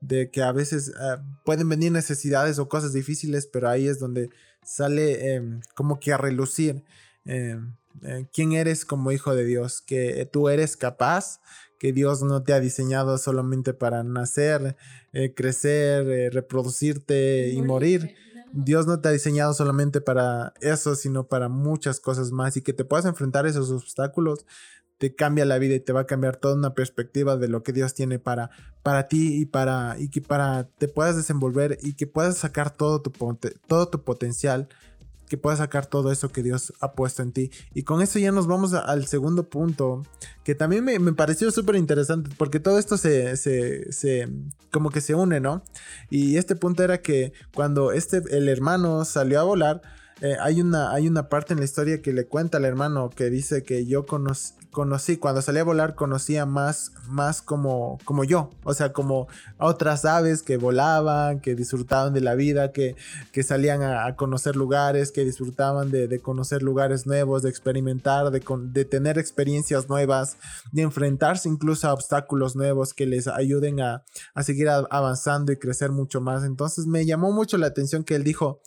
de 0.00 0.32
que 0.32 0.42
a 0.42 0.50
veces 0.50 0.88
eh, 0.88 1.16
pueden 1.44 1.68
venir 1.68 1.92
necesidades 1.92 2.58
o 2.58 2.68
cosas 2.68 2.92
difíciles, 2.92 3.46
pero 3.46 3.68
ahí 3.68 3.86
es 3.86 4.00
donde 4.00 4.30
sale 4.64 5.32
em, 5.32 5.60
como 5.76 6.00
que 6.00 6.12
a 6.12 6.16
relucir 6.16 6.82
em, 7.24 7.76
eh, 8.02 8.26
quién 8.32 8.50
eres 8.50 8.84
como 8.84 9.12
hijo 9.12 9.32
de 9.32 9.44
Dios, 9.44 9.80
que 9.80 10.28
tú 10.32 10.48
eres 10.48 10.76
capaz, 10.76 11.38
que 11.78 11.92
Dios 11.92 12.24
no 12.24 12.42
te 12.42 12.52
ha 12.52 12.58
diseñado 12.58 13.16
solamente 13.18 13.74
para 13.74 14.02
nacer, 14.02 14.74
crecer, 15.36 16.34
reproducirte 16.34 17.50
y 17.50 17.62
morir 17.62 18.16
Dios 18.52 18.86
no 18.86 19.00
te 19.00 19.08
ha 19.08 19.12
diseñado 19.12 19.54
solamente 19.54 20.00
para 20.00 20.52
eso, 20.60 20.94
sino 20.94 21.26
para 21.26 21.48
muchas 21.48 22.00
cosas 22.00 22.30
más 22.32 22.56
y 22.56 22.62
que 22.62 22.72
te 22.72 22.84
puedas 22.84 23.06
enfrentar 23.06 23.46
a 23.46 23.48
esos 23.48 23.70
obstáculos 23.70 24.46
te 24.98 25.14
cambia 25.14 25.44
la 25.44 25.58
vida 25.58 25.76
y 25.76 25.80
te 25.80 25.92
va 25.92 26.00
a 26.00 26.06
cambiar 26.06 26.36
toda 26.36 26.56
una 26.56 26.74
perspectiva 26.74 27.36
de 27.36 27.48
lo 27.48 27.62
que 27.62 27.72
Dios 27.72 27.94
tiene 27.94 28.18
para, 28.18 28.50
para 28.82 29.08
ti 29.08 29.40
y 29.40 29.46
para 29.46 29.96
y 29.98 30.10
que 30.10 30.20
para 30.20 30.64
te 30.64 30.88
puedas 30.88 31.16
desenvolver 31.16 31.78
y 31.80 31.94
que 31.94 32.06
puedas 32.06 32.36
sacar 32.36 32.76
todo 32.76 33.00
tu, 33.00 33.12
todo 33.66 33.88
tu 33.88 34.02
potencial 34.02 34.68
que 35.28 35.36
puedas 35.36 35.58
sacar 35.58 35.86
todo 35.86 36.10
eso 36.10 36.30
que 36.30 36.42
Dios 36.42 36.72
ha 36.80 36.92
puesto 36.92 37.22
en 37.22 37.32
ti. 37.32 37.50
Y 37.74 37.82
con 37.82 38.02
eso 38.02 38.18
ya 38.18 38.32
nos 38.32 38.46
vamos 38.46 38.74
al 38.74 39.06
segundo 39.06 39.48
punto, 39.48 40.02
que 40.44 40.54
también 40.54 40.84
me, 40.84 40.98
pareció 41.12 41.50
súper 41.50 41.76
interesante, 41.76 42.30
porque 42.36 42.60
todo 42.60 42.78
esto 42.78 42.96
se, 42.96 43.36
se, 43.36 44.28
como 44.70 44.90
que 44.90 45.00
se 45.00 45.14
une, 45.14 45.40
¿no? 45.40 45.62
Y 46.10 46.36
este 46.36 46.56
punto 46.56 46.82
era 46.82 47.02
que 47.02 47.32
cuando 47.54 47.92
este, 47.92 48.22
el 48.30 48.48
hermano 48.48 49.04
salió 49.04 49.40
a 49.40 49.44
volar, 49.44 49.82
eh, 50.20 50.36
hay, 50.40 50.60
una, 50.60 50.92
hay 50.92 51.06
una 51.06 51.28
parte 51.28 51.52
en 51.52 51.60
la 51.60 51.64
historia 51.64 52.02
que 52.02 52.12
le 52.12 52.26
cuenta 52.26 52.58
al 52.58 52.64
hermano 52.64 53.10
que 53.10 53.30
dice 53.30 53.62
que 53.62 53.86
yo 53.86 54.04
conocí, 54.04 54.54
cuando 54.72 55.42
salí 55.42 55.58
a 55.58 55.64
volar, 55.64 55.94
conocía 55.94 56.46
más, 56.46 56.92
más 57.08 57.42
como, 57.42 57.98
como 58.04 58.24
yo, 58.24 58.50
o 58.64 58.74
sea, 58.74 58.92
como 58.92 59.28
otras 59.58 60.04
aves 60.04 60.42
que 60.42 60.56
volaban, 60.56 61.40
que 61.40 61.54
disfrutaban 61.54 62.12
de 62.12 62.20
la 62.20 62.34
vida, 62.34 62.72
que, 62.72 62.96
que 63.32 63.42
salían 63.42 63.82
a, 63.82 64.14
conocer 64.16 64.56
lugares, 64.56 65.12
que 65.12 65.24
disfrutaban 65.24 65.90
de, 65.90 66.20
conocer 66.20 66.62
lugares 66.62 67.06
nuevos, 67.06 67.42
de 67.42 67.50
experimentar, 67.50 68.30
de, 68.30 68.42
de 68.72 68.84
tener 68.84 69.18
experiencias 69.18 69.88
nuevas, 69.88 70.36
de 70.72 70.82
enfrentarse 70.82 71.48
incluso 71.48 71.88
a 71.88 71.92
obstáculos 71.92 72.56
nuevos 72.56 72.94
que 72.94 73.06
les 73.06 73.26
ayuden 73.26 73.80
a, 73.80 74.04
a 74.34 74.42
seguir 74.42 74.68
avanzando 74.68 75.52
y 75.52 75.56
crecer 75.56 75.90
mucho 75.90 76.20
más. 76.20 76.44
Entonces 76.44 76.86
me 76.86 77.06
llamó 77.06 77.32
mucho 77.32 77.58
la 77.58 77.66
atención 77.66 78.04
que 78.04 78.14
él 78.14 78.24
dijo 78.24 78.60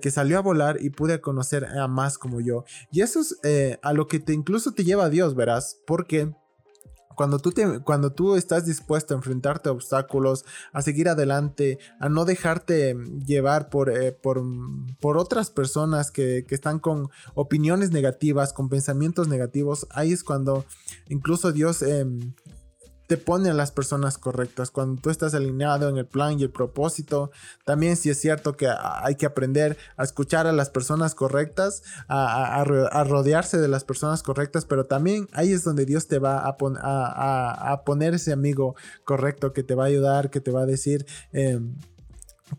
que 0.00 0.10
salió 0.10 0.38
a 0.38 0.42
volar 0.42 0.76
y 0.80 0.90
pude 0.90 1.20
conocer 1.20 1.64
a 1.64 1.88
más 1.88 2.18
como 2.18 2.40
yo. 2.40 2.64
Y 2.90 3.00
eso 3.00 3.20
es 3.20 3.38
eh, 3.42 3.78
a 3.82 3.92
lo 3.92 4.06
que 4.06 4.20
te 4.20 4.32
incluso 4.32 4.72
te 4.72 4.84
lleva 4.84 5.06
a 5.06 5.08
Dios, 5.08 5.29
verás, 5.34 5.78
porque 5.86 6.32
cuando 7.20 7.38
tú, 7.38 7.52
te, 7.52 7.80
cuando 7.80 8.12
tú 8.12 8.34
estás 8.36 8.64
dispuesto 8.64 9.12
a 9.12 9.18
enfrentarte 9.18 9.68
a 9.68 9.72
obstáculos, 9.72 10.46
a 10.72 10.80
seguir 10.80 11.06
adelante, 11.06 11.78
a 11.98 12.08
no 12.08 12.24
dejarte 12.24 12.96
llevar 13.26 13.68
por, 13.68 13.90
eh, 13.90 14.12
por, 14.12 14.42
por, 15.00 15.18
otras 15.18 15.50
personas 15.50 16.10
que, 16.10 16.46
que, 16.48 16.54
están 16.54 16.78
con 16.78 17.10
opiniones 17.34 17.90
negativas, 17.90 18.54
con 18.54 18.70
pensamientos 18.70 19.28
negativos, 19.28 19.86
ahí 19.90 20.12
es 20.12 20.24
cuando 20.24 20.64
incluso 21.10 21.52
Dios 21.52 21.82
em, 21.82 22.32
te 23.10 23.16
pone 23.16 23.50
a 23.50 23.54
las 23.54 23.72
personas 23.72 24.18
correctas. 24.18 24.70
Cuando 24.70 25.02
tú 25.02 25.10
estás 25.10 25.34
alineado 25.34 25.88
en 25.88 25.96
el 25.96 26.06
plan 26.06 26.38
y 26.38 26.44
el 26.44 26.50
propósito, 26.50 27.32
también 27.64 27.96
sí 27.96 28.08
es 28.08 28.20
cierto 28.20 28.56
que 28.56 28.68
hay 28.72 29.16
que 29.16 29.26
aprender 29.26 29.76
a 29.96 30.04
escuchar 30.04 30.46
a 30.46 30.52
las 30.52 30.70
personas 30.70 31.16
correctas, 31.16 31.82
a, 32.06 32.62
rodearse 32.62 33.58
de 33.58 33.66
las 33.66 33.82
personas 33.82 34.22
correctas, 34.22 34.64
pero 34.64 34.86
también 34.86 35.26
ahí 35.32 35.50
es 35.50 35.64
donde 35.64 35.86
Dios 35.86 36.06
te 36.06 36.20
va 36.20 36.38
a, 36.38 37.72
a 37.72 37.84
poner 37.84 38.14
ese 38.14 38.32
amigo 38.32 38.76
correcto 39.02 39.52
que 39.52 39.64
te 39.64 39.74
va 39.74 39.82
a 39.82 39.86
ayudar, 39.88 40.30
que 40.30 40.40
te 40.40 40.52
va 40.52 40.60
a 40.60 40.66
decir... 40.66 41.04
Em, 41.32 41.74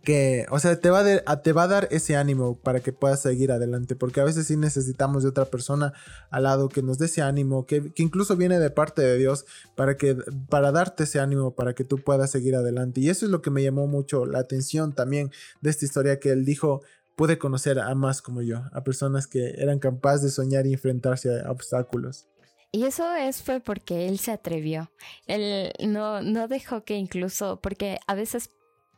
que, 0.03 0.45
o 0.49 0.59
sea, 0.59 0.79
te 0.79 0.89
va, 0.89 1.03
a 1.25 1.41
te 1.41 1.53
va 1.53 1.63
a 1.63 1.67
dar 1.67 1.87
ese 1.91 2.15
ánimo 2.15 2.57
para 2.57 2.79
que 2.79 2.93
puedas 2.93 3.21
seguir 3.21 3.51
adelante, 3.51 3.95
porque 3.95 4.21
a 4.21 4.23
veces 4.23 4.47
sí 4.47 4.57
necesitamos 4.57 5.23
de 5.23 5.29
otra 5.29 5.45
persona 5.45 5.93
al 6.29 6.43
lado 6.43 6.69
que 6.69 6.81
nos 6.81 6.97
dé 6.97 7.05
ese 7.05 7.21
ánimo, 7.21 7.65
que, 7.65 7.91
incluso 7.97 8.35
viene 8.35 8.59
de 8.59 8.69
parte 8.69 9.01
de 9.01 9.17
Dios, 9.17 9.45
para, 9.75 9.97
que, 9.97 10.15
para 10.49 10.71
darte 10.71 11.03
ese 11.03 11.19
ánimo, 11.19 11.55
para 11.55 11.73
que 11.73 11.83
tú 11.83 11.97
puedas 11.97 12.31
seguir 12.31 12.55
adelante. 12.55 13.01
Y 13.01 13.09
eso 13.09 13.25
es 13.25 13.31
lo 13.31 13.41
que 13.41 13.51
me 13.51 13.63
llamó 13.63 13.87
mucho 13.87 14.25
la 14.25 14.39
atención 14.39 14.93
también 14.93 15.31
de 15.61 15.69
esta 15.69 15.85
historia 15.85 16.19
que 16.19 16.31
él 16.31 16.45
dijo, 16.45 16.81
pude 17.15 17.37
conocer 17.37 17.79
a 17.79 17.93
más 17.93 18.21
como 18.21 18.41
yo, 18.41 18.63
a 18.71 18.83
personas 18.83 19.27
que 19.27 19.55
eran 19.57 19.79
capaces 19.79 20.23
de 20.23 20.29
soñar 20.29 20.65
y 20.65 20.73
enfrentarse 20.73 21.41
a 21.41 21.51
obstáculos. 21.51 22.27
Y 22.71 22.85
eso 22.85 23.13
es 23.15 23.41
fue 23.41 23.59
porque 23.59 24.07
él 24.07 24.17
se 24.17 24.31
atrevió. 24.31 24.91
Él 25.27 25.73
no, 25.85 26.21
no 26.21 26.47
dejó 26.47 26.85
que 26.85 26.95
incluso, 26.95 27.59
porque 27.61 27.99
a 28.07 28.15
veces 28.15 28.49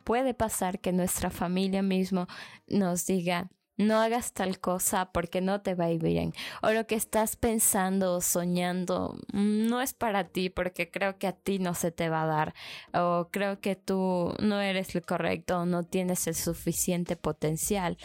puede 0.04 0.34
pasar 0.34 0.80
que 0.80 0.92
nuestra 0.92 1.30
familia 1.30 1.82
mismo 1.82 2.26
nos 2.68 3.06
diga, 3.06 3.50
no 3.76 4.00
hagas 4.00 4.32
tal 4.32 4.60
cosa 4.60 5.10
porque 5.12 5.40
no 5.40 5.60
te 5.60 5.74
va 5.74 5.86
a 5.86 5.90
ir 5.90 6.02
bien. 6.02 6.32
O 6.62 6.70
lo 6.70 6.86
que 6.86 6.94
estás 6.94 7.36
pensando 7.36 8.14
o 8.14 8.20
soñando 8.20 9.18
mm, 9.32 9.66
no 9.66 9.80
es 9.80 9.94
para 9.94 10.28
ti 10.28 10.48
porque 10.48 10.90
creo 10.90 11.18
que 11.18 11.26
a 11.26 11.32
ti 11.32 11.58
no 11.58 11.74
se 11.74 11.90
te 11.90 12.08
va 12.08 12.22
a 12.22 12.26
dar. 12.26 12.54
O 12.92 13.28
creo 13.30 13.60
que 13.60 13.76
tú 13.76 14.34
no 14.40 14.60
eres 14.60 14.94
el 14.94 15.02
correcto 15.02 15.60
o 15.60 15.66
no 15.66 15.82
tienes 15.82 16.26
el 16.26 16.34
suficiente 16.34 17.16
potencial 17.16 17.98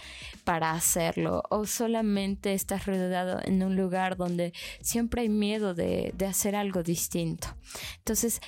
para 0.43 0.71
hacerlo. 0.71 1.43
O 1.49 1.65
solamente 1.65 2.53
estás 2.53 2.85
rodeado 2.85 3.39
en 3.43 3.61
un 3.63 3.75
lugar 3.75 4.17
donde 4.17 4.53
siempre 4.81 5.21
hay 5.21 5.29
miedo 5.29 5.73
de, 5.75 6.11
de 6.15 6.25
hacer 6.25 6.55
algo 6.55 6.81
distinto. 6.81 7.47
Entonces 7.97 8.41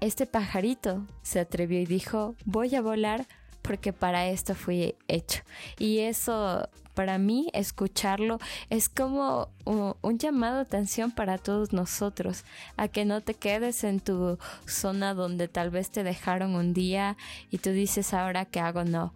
este 0.00 0.26
pajarito 0.26 1.06
se 1.22 1.40
atrevió 1.40 1.80
y 1.80 1.86
dijo, 1.86 2.34
voy 2.44 2.74
a 2.74 2.82
volar 2.82 3.26
porque 3.66 3.92
para 3.92 4.26
esto 4.28 4.54
fui 4.54 4.94
hecho. 5.08 5.42
Y 5.78 5.98
eso, 5.98 6.68
para 6.94 7.18
mí, 7.18 7.50
escucharlo 7.52 8.38
es 8.70 8.88
como 8.88 9.48
un, 9.64 10.18
llamado 10.18 10.56
de 10.56 10.62
atención 10.62 11.10
para 11.10 11.36
todos 11.38 11.72
nosotros, 11.72 12.44
a 12.76 12.88
que 12.88 13.04
no 13.04 13.20
te 13.20 13.34
quedes 13.34 13.84
en 13.84 14.00
tu 14.00 14.38
zona 14.66 15.14
donde 15.14 15.48
tal 15.48 15.70
vez 15.70 15.90
te 15.90 16.04
dejaron 16.04 16.54
un 16.54 16.72
día 16.72 17.16
y 17.50 17.58
tú 17.58 17.70
dices, 17.70 18.14
ahora 18.14 18.44
qué 18.44 18.60
hago, 18.60 18.84
no. 18.84 19.12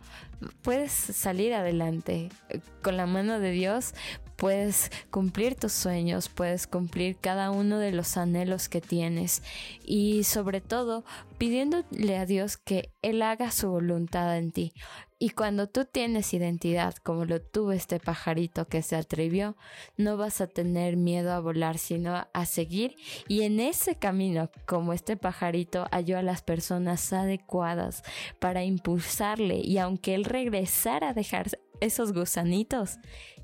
Puedes 0.63 0.93
salir 0.93 1.55
adelante 1.55 2.31
con 2.83 2.97
la 2.97 3.07
mano 3.07 3.39
de 3.39 3.51
Dios, 3.51 3.95
puedes 4.41 4.91
cumplir 5.11 5.55
tus 5.55 5.73
sueños, 5.73 6.31
puedes 6.31 6.67
cumplir 6.67 7.19
cada 7.19 7.51
uno 7.51 7.79
de 7.79 7.93
los 7.93 8.17
anhelos 8.17 8.71
que 8.71 8.81
tienes 8.81 9.43
y 9.85 10.25
sobre 10.25 10.63
todo 10.63 11.05
pidiéndole 11.37 12.17
a 12.17 12.25
Dios 12.25 12.57
que 12.57 12.91
Él 13.03 13.21
haga 13.21 13.51
su 13.51 13.69
voluntad 13.69 14.39
en 14.39 14.51
ti. 14.51 14.73
Y 15.19 15.31
cuando 15.31 15.67
tú 15.67 15.85
tienes 15.85 16.33
identidad, 16.33 16.95
como 17.03 17.27
lo 17.27 17.43
tuvo 17.43 17.73
este 17.73 18.01
pajarito 18.01 18.67
que 18.67 18.81
se 18.81 18.97
atrevió, 18.97 19.57
no 19.99 20.17
vas 20.17 20.41
a 20.41 20.47
tener 20.47 20.97
miedo 20.97 21.35
a 21.35 21.41
volar, 21.41 21.77
sino 21.77 22.27
a 22.33 22.47
seguir. 22.47 22.97
Y 23.29 23.43
en 23.43 23.61
ese 23.61 23.97
camino, 23.97 24.51
como 24.67 24.95
este 24.95 25.19
pajarito 25.19 25.87
halló 25.93 26.17
a 26.17 26.23
las 26.23 26.41
personas 26.41 27.13
adecuadas 27.13 28.03
para 28.39 28.65
impulsarle, 28.65 29.59
y 29.59 29.77
aunque 29.77 30.15
él 30.15 30.25
regresara 30.25 31.11
a 31.11 31.15
dejar 31.15 31.51
esos 31.81 32.15
gusanitos, 32.15 32.97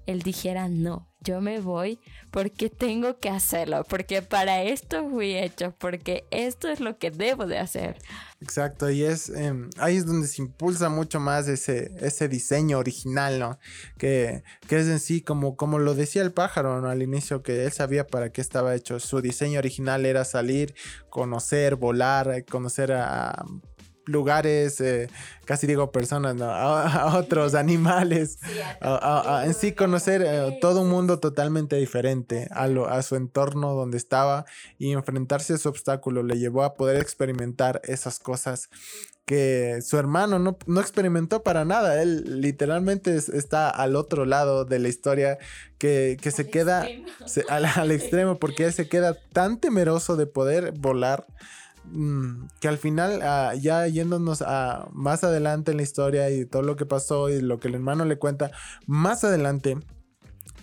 él 0.06 0.22
dijera, 0.22 0.68
no, 0.68 1.08
yo 1.20 1.40
me 1.40 1.60
voy 1.60 2.00
porque 2.30 2.70
tengo 2.70 3.18
que 3.18 3.28
hacerlo, 3.28 3.84
porque 3.88 4.22
para 4.22 4.62
esto 4.62 5.08
fui 5.10 5.36
hecho, 5.36 5.74
porque 5.78 6.26
esto 6.30 6.68
es 6.68 6.80
lo 6.80 6.98
que 6.98 7.10
debo 7.10 7.46
de 7.46 7.58
hacer. 7.58 7.98
Exacto, 8.40 8.90
y 8.90 9.02
es 9.02 9.30
em, 9.30 9.68
ahí 9.78 9.96
es 9.96 10.06
donde 10.06 10.28
se 10.28 10.42
impulsa 10.42 10.88
mucho 10.88 11.18
más 11.18 11.48
ese, 11.48 11.90
ese 12.00 12.28
diseño 12.28 12.78
original, 12.78 13.38
¿no? 13.38 13.58
Que, 13.98 14.44
que 14.68 14.78
es 14.78 14.86
en 14.86 15.00
sí 15.00 15.22
como, 15.22 15.56
como 15.56 15.78
lo 15.78 15.94
decía 15.94 16.22
el 16.22 16.32
pájaro 16.32 16.80
¿no? 16.80 16.88
al 16.88 17.02
inicio, 17.02 17.42
que 17.42 17.64
él 17.64 17.72
sabía 17.72 18.06
para 18.06 18.30
qué 18.30 18.40
estaba 18.40 18.74
hecho. 18.74 19.00
Su 19.00 19.20
diseño 19.20 19.58
original 19.58 20.06
era 20.06 20.24
salir, 20.24 20.74
conocer, 21.08 21.76
volar, 21.76 22.44
conocer 22.44 22.92
a 22.92 23.44
lugares, 24.06 24.80
eh, 24.80 25.08
casi 25.44 25.66
digo 25.66 25.92
personas, 25.92 26.40
a, 26.40 27.16
otros 27.18 27.54
animales, 27.54 28.38
en 29.44 29.54
sí 29.54 29.72
conocer 29.72 30.22
eh, 30.24 30.58
todo 30.60 30.82
un 30.82 30.88
mundo 30.88 31.18
totalmente 31.18 31.76
diferente 31.76 32.48
a, 32.52 32.68
lo, 32.68 32.88
a 32.88 33.02
su 33.02 33.16
entorno 33.16 33.74
donde 33.74 33.96
estaba 33.96 34.46
y 34.78 34.92
enfrentarse 34.92 35.52
a 35.52 35.56
ese 35.56 35.68
obstáculo 35.68 36.22
le 36.22 36.38
llevó 36.38 36.62
a 36.62 36.74
poder 36.74 36.96
experimentar 36.96 37.80
esas 37.84 38.18
cosas 38.18 38.70
que 39.26 39.80
su 39.82 39.98
hermano 39.98 40.38
no, 40.38 40.56
no, 40.66 40.80
experimentó 40.80 41.42
para 41.42 41.64
nada. 41.64 42.00
Él 42.00 42.40
literalmente 42.40 43.16
está 43.16 43.68
al 43.68 43.96
otro 43.96 44.24
lado 44.24 44.64
de 44.64 44.78
la 44.78 44.86
historia 44.86 45.38
que, 45.78 46.16
se 46.30 46.48
queda 46.48 46.86
al, 47.48 47.64
al, 47.64 47.90
extremo 47.90 48.38
porque 48.38 48.66
él 48.66 48.72
se 48.72 48.88
queda 48.88 49.16
tan 49.32 49.58
temeroso 49.58 50.16
de 50.16 50.26
poder 50.26 50.72
volar 50.78 51.26
que 52.60 52.68
al 52.68 52.78
final, 52.78 53.20
ah, 53.22 53.54
ya 53.54 53.86
yéndonos 53.86 54.42
a 54.42 54.88
más 54.92 55.24
adelante 55.24 55.70
en 55.70 55.76
la 55.78 55.82
historia 55.82 56.30
y 56.30 56.44
todo 56.44 56.62
lo 56.62 56.76
que 56.76 56.86
pasó 56.86 57.30
y 57.30 57.40
lo 57.40 57.60
que 57.60 57.68
el 57.68 57.74
hermano 57.74 58.04
le 58.04 58.18
cuenta, 58.18 58.50
más 58.86 59.24
adelante, 59.24 59.78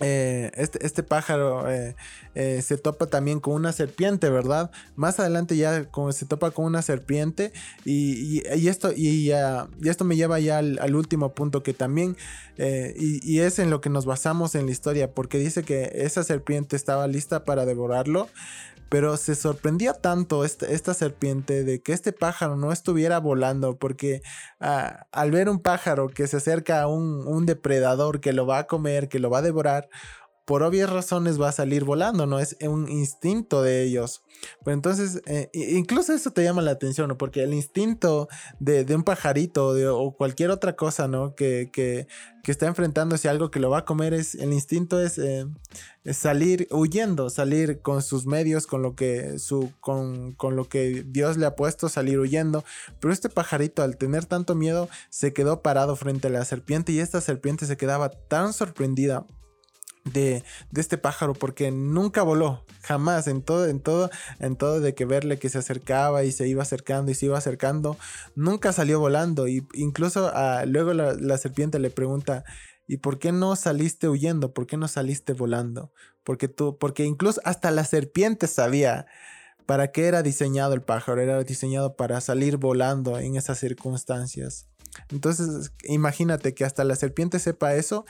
eh, 0.00 0.50
este, 0.54 0.84
este, 0.84 1.04
pájaro 1.04 1.70
eh, 1.70 1.94
eh, 2.34 2.62
se 2.62 2.76
topa 2.76 3.06
también 3.06 3.38
con 3.38 3.54
una 3.54 3.72
serpiente, 3.72 4.28
¿verdad? 4.28 4.72
Más 4.96 5.20
adelante 5.20 5.56
ya 5.56 5.88
se 6.10 6.26
topa 6.26 6.50
con 6.50 6.64
una 6.64 6.82
serpiente 6.82 7.52
y, 7.84 8.42
esto, 8.68 8.92
y, 8.92 9.30
esto 9.84 10.04
me 10.04 10.16
lleva 10.16 10.40
ya 10.40 10.58
al, 10.58 10.94
último 10.96 11.32
punto 11.32 11.62
que 11.62 11.74
también, 11.74 12.16
y, 12.58 13.38
es 13.38 13.60
en 13.60 13.70
lo 13.70 13.80
que 13.80 13.88
nos 13.88 14.04
basamos 14.04 14.56
en 14.56 14.66
la 14.66 14.72
historia, 14.72 15.12
porque 15.12 15.38
dice 15.38 15.62
que 15.62 15.92
esa 15.94 16.24
serpiente 16.24 16.74
estaba 16.74 17.06
lista 17.06 17.44
para 17.44 17.64
devorarlo, 17.64 18.28
pero 18.88 19.16
se 19.16 19.34
sorprendía 19.34 19.92
tanto 19.94 20.44
esta, 20.44 20.94
serpiente 20.94 21.64
de 21.64 21.82
que 21.82 21.92
este 21.92 22.12
pájaro 22.12 22.56
no 22.56 22.72
estuviera 22.72 23.18
volando, 23.18 23.76
porque 23.76 24.22
ah, 24.60 25.06
al 25.12 25.30
ver 25.30 25.48
un 25.48 25.60
pájaro 25.60 26.08
que 26.08 26.26
se 26.26 26.36
acerca 26.36 26.82
a 26.82 26.86
un, 26.86 27.26
un 27.26 27.46
depredador 27.46 28.20
que 28.20 28.32
lo 28.32 28.46
va 28.46 28.58
a 28.58 28.66
comer, 28.66 29.08
que 29.08 29.18
lo 29.18 29.30
va 29.30 29.38
a 29.38 29.42
devorar, 29.42 29.88
por 30.44 30.62
obvias 30.62 30.90
razones 30.90 31.40
va 31.40 31.48
a 31.48 31.52
salir 31.52 31.84
volando, 31.84 32.26
¿no? 32.26 32.38
Es 32.38 32.56
un 32.60 32.88
instinto 32.88 33.62
de 33.62 33.82
ellos. 33.82 34.22
Pero 34.62 34.74
entonces, 34.74 35.22
eh, 35.24 35.48
incluso 35.54 36.12
eso 36.12 36.32
te 36.32 36.42
llama 36.42 36.60
la 36.60 36.72
atención, 36.72 37.08
¿no? 37.08 37.16
Porque 37.16 37.42
el 37.42 37.54
instinto 37.54 38.28
de, 38.58 38.84
un 38.94 39.04
pajarito 39.04 39.74
o 39.96 40.16
cualquier 40.16 40.50
otra 40.50 40.76
cosa, 40.76 41.08
¿no? 41.08 41.34
Que, 41.34 41.70
que, 41.72 42.06
está 42.46 42.66
enfrentándose 42.66 43.26
a 43.26 43.30
algo 43.30 43.50
que 43.50 43.58
lo 43.58 43.70
va 43.70 43.78
a 43.78 43.84
comer, 43.86 44.12
es, 44.12 44.34
el 44.34 44.52
instinto 44.52 45.00
es, 45.00 45.16
eh, 45.16 45.46
salir 46.12 46.68
huyendo, 46.70 47.30
salir 47.30 47.80
con 47.80 48.02
sus 48.02 48.26
medios, 48.26 48.66
con 48.66 48.82
lo, 48.82 48.94
que 48.94 49.38
su, 49.38 49.72
con, 49.80 50.34
con 50.34 50.56
lo 50.56 50.68
que 50.68 51.06
Dios 51.06 51.38
le 51.38 51.46
ha 51.46 51.56
puesto, 51.56 51.88
salir 51.88 52.18
huyendo. 52.18 52.62
Pero 53.00 53.14
este 53.14 53.30
pajarito, 53.30 53.82
al 53.82 53.96
tener 53.96 54.26
tanto 54.26 54.54
miedo, 54.54 54.90
se 55.08 55.32
quedó 55.32 55.62
parado 55.62 55.96
frente 55.96 56.28
a 56.28 56.30
la 56.30 56.44
serpiente 56.44 56.92
y 56.92 56.98
esta 56.98 57.22
serpiente 57.22 57.64
se 57.64 57.78
quedaba 57.78 58.10
tan 58.10 58.52
sorprendida 58.52 59.24
de, 60.04 60.44
este 60.76 60.98
pájaro 60.98 61.34
porque 61.34 61.70
nunca 61.70 62.22
voló, 62.22 62.64
jamás, 62.82 63.26
en 63.26 63.42
todo, 63.42 63.66
en 63.66 63.80
todo, 63.80 64.10
en 64.38 64.56
todo 64.56 64.80
de 64.80 64.94
que 64.94 65.04
verle 65.04 65.38
que 65.38 65.48
se 65.48 65.58
acercaba 65.58 66.24
y 66.24 66.32
se 66.32 66.46
iba 66.46 66.62
acercando 66.62 67.10
y 67.10 67.14
se 67.14 67.26
iba 67.26 67.38
acercando, 67.38 67.96
nunca 68.34 68.72
salió 68.72 69.00
volando 69.00 69.48
y 69.48 69.66
incluso 69.74 70.30
ah, 70.34 70.64
luego 70.66 70.92
la, 70.92 71.38
serpiente 71.38 71.78
le 71.78 71.90
pregunta, 71.90 72.44
¿y 72.86 72.98
por 72.98 73.18
qué 73.18 73.32
no 73.32 73.56
saliste 73.56 74.08
huyendo? 74.08 74.52
¿Por 74.52 74.66
qué 74.66 74.76
no 74.76 74.88
saliste 74.88 75.32
volando? 75.32 75.92
Porque 76.22 76.48
tú, 76.48 76.78
porque 76.78 77.04
incluso 77.04 77.40
hasta 77.44 77.70
la 77.70 77.84
serpiente 77.84 78.46
sabía 78.46 79.06
para 79.66 79.92
qué 79.92 80.06
era 80.06 80.22
diseñado 80.22 80.74
el 80.74 80.82
pájaro, 80.82 81.20
era 81.22 81.42
diseñado 81.42 81.96
para 81.96 82.20
salir 82.20 82.58
volando 82.58 83.18
en 83.18 83.36
esas 83.36 83.58
circunstancias. 83.58 84.68
Entonces, 85.08 85.72
imagínate 85.82 86.54
que 86.54 86.64
hasta 86.64 86.84
la 86.84 86.94
serpiente 86.94 87.38
sepa 87.38 87.74
eso 87.74 88.04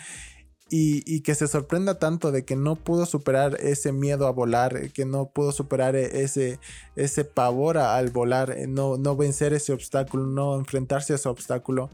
y, 0.77 1.21
que 1.21 1.37
se 1.37 1.47
sorprenda 1.47 2.01
tanto 2.01 2.33
de 2.33 2.45
que 2.45 2.57
no 2.57 2.75
pudo 2.75 3.07
superar 3.07 3.57
ese 3.61 3.93
miedo 3.93 4.27
a 4.27 4.33
volar, 4.33 4.91
que 4.91 5.05
no 5.05 5.27
pudo 5.27 5.53
superar 5.53 5.95
ese, 5.95 6.59
ese 6.97 7.25
pavor 7.25 7.79
al 7.79 8.11
volar, 8.11 8.51
eh, 8.51 8.67
no, 8.67 8.97
no 8.97 9.15
vencer 9.15 9.53
ese 9.53 9.73
obstáculo, 9.73 10.27
no 10.27 10.59
enfrentarse 10.59 11.13
a 11.13 11.17
ese 11.17 11.29
obstáculo. 11.29 11.91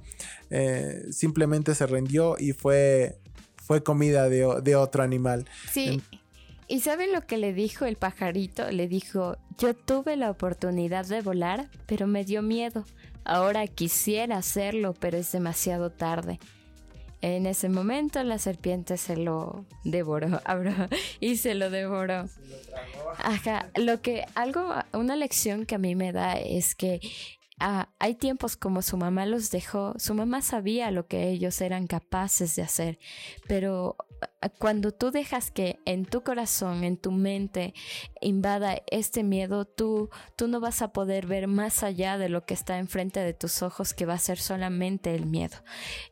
Eh, 0.48 1.04
simplemente 1.10 1.74
se 1.74 1.86
rindió 1.86 2.36
y 2.38 2.52
fue, 2.52 3.18
fue 3.56 3.82
comida 3.82 4.30
de, 4.30 4.62
de 4.62 4.76
otro 4.76 5.02
animal. 5.02 5.46
Sí. 5.70 6.02
¿Y 6.66 6.80
saben 6.80 7.12
lo 7.12 7.26
que 7.26 7.36
le 7.36 7.52
dijo 7.52 7.84
el 7.84 7.96
pajarito? 7.96 8.70
Le 8.70 8.88
dijo, 8.88 9.36
yo 9.58 9.74
tuve 9.74 10.16
la 10.16 10.30
oportunidad 10.30 11.04
de 11.04 11.20
volar, 11.20 11.68
pero 11.84 12.06
me 12.06 12.24
dio 12.24 12.40
miedo. 12.40 12.86
Ahora 13.24 13.66
quisiera 13.66 14.38
hacerlo, 14.38 14.94
pero 14.98 15.18
es 15.18 15.32
demasiado 15.32 15.90
tarde. 15.90 16.38
En 17.22 17.46
ese 17.46 17.68
momento 17.68 18.22
la 18.24 18.38
serpiente 18.38 18.96
se 18.96 19.16
lo 19.16 19.66
devoró, 19.84 20.40
y 21.20 21.36
se 21.36 21.54
lo 21.54 21.70
devoró. 21.70 22.28
Ajá, 23.18 23.70
lo 23.76 24.00
que 24.00 24.24
algo, 24.34 24.74
una 24.92 25.16
lección 25.16 25.66
que 25.66 25.74
a 25.74 25.78
mí 25.78 25.94
me 25.94 26.12
da 26.12 26.34
es 26.34 26.74
que 26.74 27.00
ah, 27.58 27.90
hay 27.98 28.14
tiempos 28.14 28.56
como 28.56 28.80
su 28.80 28.96
mamá 28.96 29.26
los 29.26 29.50
dejó, 29.50 29.94
su 29.98 30.14
mamá 30.14 30.40
sabía 30.40 30.90
lo 30.90 31.06
que 31.06 31.28
ellos 31.28 31.60
eran 31.60 31.86
capaces 31.86 32.56
de 32.56 32.62
hacer, 32.62 32.98
pero 33.46 33.96
cuando 34.58 34.92
tú 34.92 35.10
dejas 35.10 35.50
que 35.50 35.78
en 35.84 36.04
tu 36.04 36.22
corazón, 36.22 36.84
en 36.84 36.96
tu 36.96 37.12
mente 37.12 37.74
invada 38.20 38.82
este 38.90 39.22
miedo, 39.22 39.64
tú, 39.64 40.10
tú 40.36 40.48
no 40.48 40.60
vas 40.60 40.82
a 40.82 40.92
poder 40.92 41.26
ver 41.26 41.46
más 41.46 41.82
allá 41.82 42.18
de 42.18 42.28
lo 42.28 42.44
que 42.44 42.54
está 42.54 42.78
enfrente 42.78 43.20
de 43.20 43.34
tus 43.34 43.62
ojos, 43.62 43.94
que 43.94 44.06
va 44.06 44.14
a 44.14 44.18
ser 44.18 44.38
solamente 44.38 45.14
el 45.14 45.26
miedo. 45.26 45.56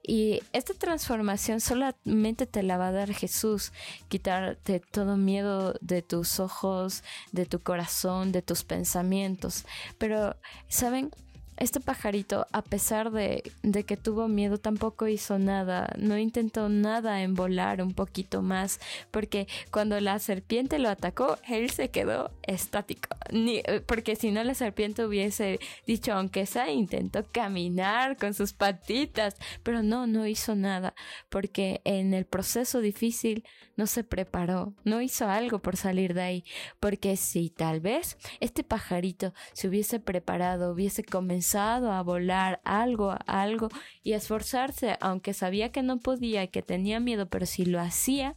Y 0.03 0.40
esta 0.53 0.75
transformación 0.75 1.61
solamente 1.61 2.47
te 2.47 2.62
la 2.62 2.77
va 2.77 2.88
a 2.88 2.92
dar 2.92 3.12
Jesús, 3.12 3.73
quitarte 4.09 4.81
todo 4.81 5.16
miedo 5.16 5.75
de 5.81 6.03
tus 6.03 6.40
ojos, 6.40 7.03
de 7.33 7.47
tu 7.47 7.61
corazón, 7.61 8.33
de 8.33 8.42
tus 8.42 8.64
pensamientos. 8.64 9.64
Pero, 9.99 10.37
¿saben? 10.68 11.11
Este 11.59 11.81
pajarito, 11.81 12.47
a 12.53 12.62
pesar 12.62 13.11
de, 13.11 13.42
que 13.87 13.97
tuvo 13.97 14.29
miedo, 14.29 14.59
tampoco 14.59 15.09
hizo 15.09 15.38
nada, 15.38 15.92
no 15.99 16.16
intentó 16.16 16.68
nada 16.68 17.23
en 17.23 17.35
volar 17.35 17.83
un 17.83 17.94
poquito 17.94 18.42
más, 18.42 18.81
porque 19.11 19.49
cuando 19.71 20.01
la 20.01 20.18
serpiente 20.21 20.79
lo 20.79 20.88
atacó, 20.88 21.38
él 21.49 21.71
se 21.71 21.90
quedó 21.90 22.31
estático, 22.42 23.09
Ni, 23.33 23.62
porque 23.87 24.14
si 24.14 24.31
no 24.31 24.44
la 24.44 24.55
serpiente 24.55 25.05
hubiese 25.05 25.59
dicho, 25.87 26.12
aunque 26.12 26.47
sea, 26.47 26.71
intentó 26.71 27.25
caminar 27.25 28.16
con 28.16 28.35
sus 28.35 28.53
patitas, 28.53 29.35
pero 29.62 29.83
no, 29.83 30.07
no 30.07 30.27
hizo 30.27 30.55
nada, 30.55 30.94
porque 31.29 31.81
en 31.85 32.14
el 32.14 32.25
proceso 32.25 32.81
difícil 32.81 33.44
no 33.77 33.87
se 33.87 34.05
preparó, 34.05 34.75
no 34.85 35.01
hizo 35.03 35.29
algo 35.29 35.59
por 35.61 35.77
salir 35.77 36.14
de 36.14 36.23
ahí, 36.23 36.44
porque 36.79 37.16
si 37.16 37.51
tal 37.51 37.81
vez 37.81 38.16
este 38.40 38.62
pajarito 38.62 39.35
se 39.53 39.68
hubiese 39.68 39.99
preparado, 39.99 40.73
hubiese 40.73 41.03
comenzado 41.03 41.47
a 41.54 42.02
volar 42.02 42.61
algo, 42.64 43.16
algo 43.26 43.68
y 44.02 44.12
esforzarse, 44.12 44.96
aunque 45.00 45.34
sabía 45.34 45.72
que 45.72 45.82
no 45.82 45.98
podía 45.98 46.42
y 46.42 46.48
que 46.48 46.62
tenía 46.62 47.00
miedo, 47.00 47.28
pero 47.28 47.46
si 47.46 47.64
lo 47.64 47.80
hacía, 47.80 48.34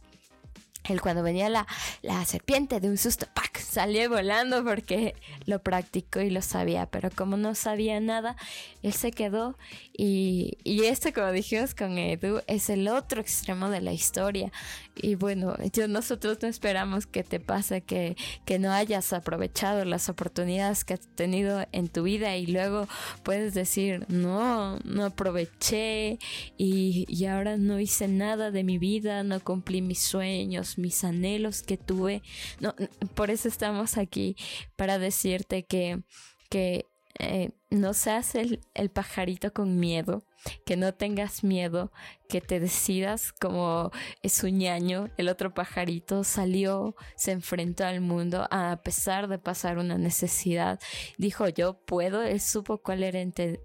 él 0.84 1.00
cuando 1.00 1.22
venía 1.22 1.48
la, 1.48 1.66
la 2.02 2.24
serpiente 2.24 2.80
de 2.80 2.88
un 2.88 2.98
susto, 2.98 3.26
¡pac! 3.34 3.52
salió 3.72 4.10
volando 4.10 4.62
porque 4.64 5.14
lo 5.46 5.62
practicó 5.62 6.20
y 6.20 6.28
lo 6.28 6.42
sabía, 6.42 6.86
pero 6.86 7.10
como 7.10 7.38
no 7.38 7.54
sabía 7.54 8.00
nada, 8.00 8.36
él 8.82 8.92
se 8.92 9.12
quedó 9.12 9.56
y, 9.96 10.58
y 10.62 10.84
este, 10.84 11.12
como 11.12 11.32
dijimos 11.32 11.74
con 11.74 11.96
Edu, 11.96 12.42
es 12.46 12.68
el 12.68 12.86
otro 12.88 13.20
extremo 13.20 13.70
de 13.70 13.80
la 13.80 13.92
historia. 13.92 14.52
Y 14.94 15.14
bueno, 15.14 15.56
yo, 15.72 15.88
nosotros 15.88 16.38
no 16.42 16.48
esperamos 16.48 17.06
que 17.06 17.24
te 17.24 17.40
pase 17.40 17.80
que, 17.80 18.16
que 18.44 18.58
no 18.58 18.72
hayas 18.72 19.14
aprovechado 19.14 19.86
las 19.86 20.10
oportunidades 20.10 20.84
que 20.84 20.94
has 20.94 21.08
tenido 21.14 21.66
en 21.72 21.88
tu 21.88 22.02
vida 22.02 22.36
y 22.36 22.46
luego 22.46 22.88
puedes 23.22 23.54
decir, 23.54 24.04
no, 24.08 24.78
no 24.84 25.06
aproveché 25.06 26.18
y, 26.58 27.06
y 27.08 27.24
ahora 27.24 27.56
no 27.56 27.80
hice 27.80 28.06
nada 28.06 28.50
de 28.50 28.64
mi 28.64 28.76
vida, 28.76 29.22
no 29.22 29.40
cumplí 29.40 29.80
mis 29.80 30.00
sueños, 30.00 30.71
mis 30.78 31.04
anhelos 31.04 31.62
que 31.62 31.76
tuve. 31.76 32.22
No, 32.60 32.74
por 33.14 33.30
eso 33.30 33.48
estamos 33.48 33.96
aquí, 33.98 34.36
para 34.76 34.98
decirte 34.98 35.64
que, 35.64 36.02
que 36.48 36.86
eh, 37.18 37.50
no 37.70 37.94
seas 37.94 38.34
el, 38.34 38.60
el, 38.74 38.90
pajarito 38.90 39.52
con 39.52 39.78
miedo, 39.78 40.24
que 40.64 40.76
no 40.76 40.94
tengas 40.94 41.44
miedo, 41.44 41.92
que 42.28 42.40
te 42.40 42.58
decidas 42.58 43.32
como 43.32 43.90
es 44.22 44.42
un 44.42 44.58
ñaño, 44.58 45.08
el 45.16 45.28
otro 45.28 45.52
pajarito 45.52 46.24
salió, 46.24 46.96
se 47.16 47.32
enfrentó 47.32 47.84
al 47.84 48.00
mundo 48.00 48.46
a 48.50 48.80
pesar 48.82 49.28
de 49.28 49.38
pasar 49.38 49.78
una 49.78 49.98
necesidad, 49.98 50.80
dijo 51.18 51.48
yo 51.48 51.74
puedo, 51.74 52.22
él 52.22 52.40
supo 52.40 52.78
cuál 52.78 53.02
era 53.02 53.20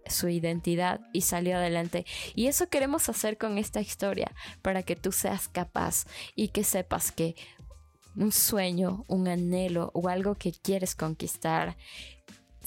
su 0.08 0.28
identidad 0.28 1.02
y 1.14 1.22
salió 1.22 1.58
adelante. 1.58 2.06
Y 2.36 2.48
eso 2.48 2.70
queremos 2.70 3.10
hacer 3.10 3.38
con 3.38 3.58
esta 3.58 3.82
historia, 3.82 4.32
para 4.62 4.84
que 4.84 4.96
tú 4.96 5.12
seas 5.12 5.48
capaz 5.48 6.06
y 6.36 6.50
que 6.50 6.64
sepas 6.64 7.12
que 7.12 7.36
un 8.18 8.32
sueño, 8.32 9.06
un 9.08 9.28
anhelo 9.28 9.92
o 9.94 10.10
algo 10.10 10.36
que 10.36 10.52
quieres 10.52 10.96
conquistar, 10.96 11.78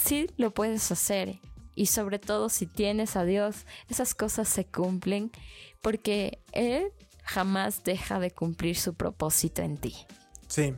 sí 0.02 0.30
lo 0.36 0.52
puedes 0.52 0.90
hacer. 0.90 1.38
Y 1.74 1.86
sobre 1.86 2.18
todo 2.18 2.48
si 2.48 2.66
tienes 2.66 3.16
a 3.16 3.24
Dios, 3.24 3.66
esas 3.88 4.14
cosas 4.14 4.48
se 4.48 4.64
cumplen 4.64 5.30
porque 5.80 6.42
Él 6.52 6.92
jamás 7.22 7.84
deja 7.84 8.18
de 8.18 8.30
cumplir 8.30 8.76
su 8.76 8.94
propósito 8.94 9.62
en 9.62 9.76
ti. 9.76 9.94
Sí. 10.48 10.74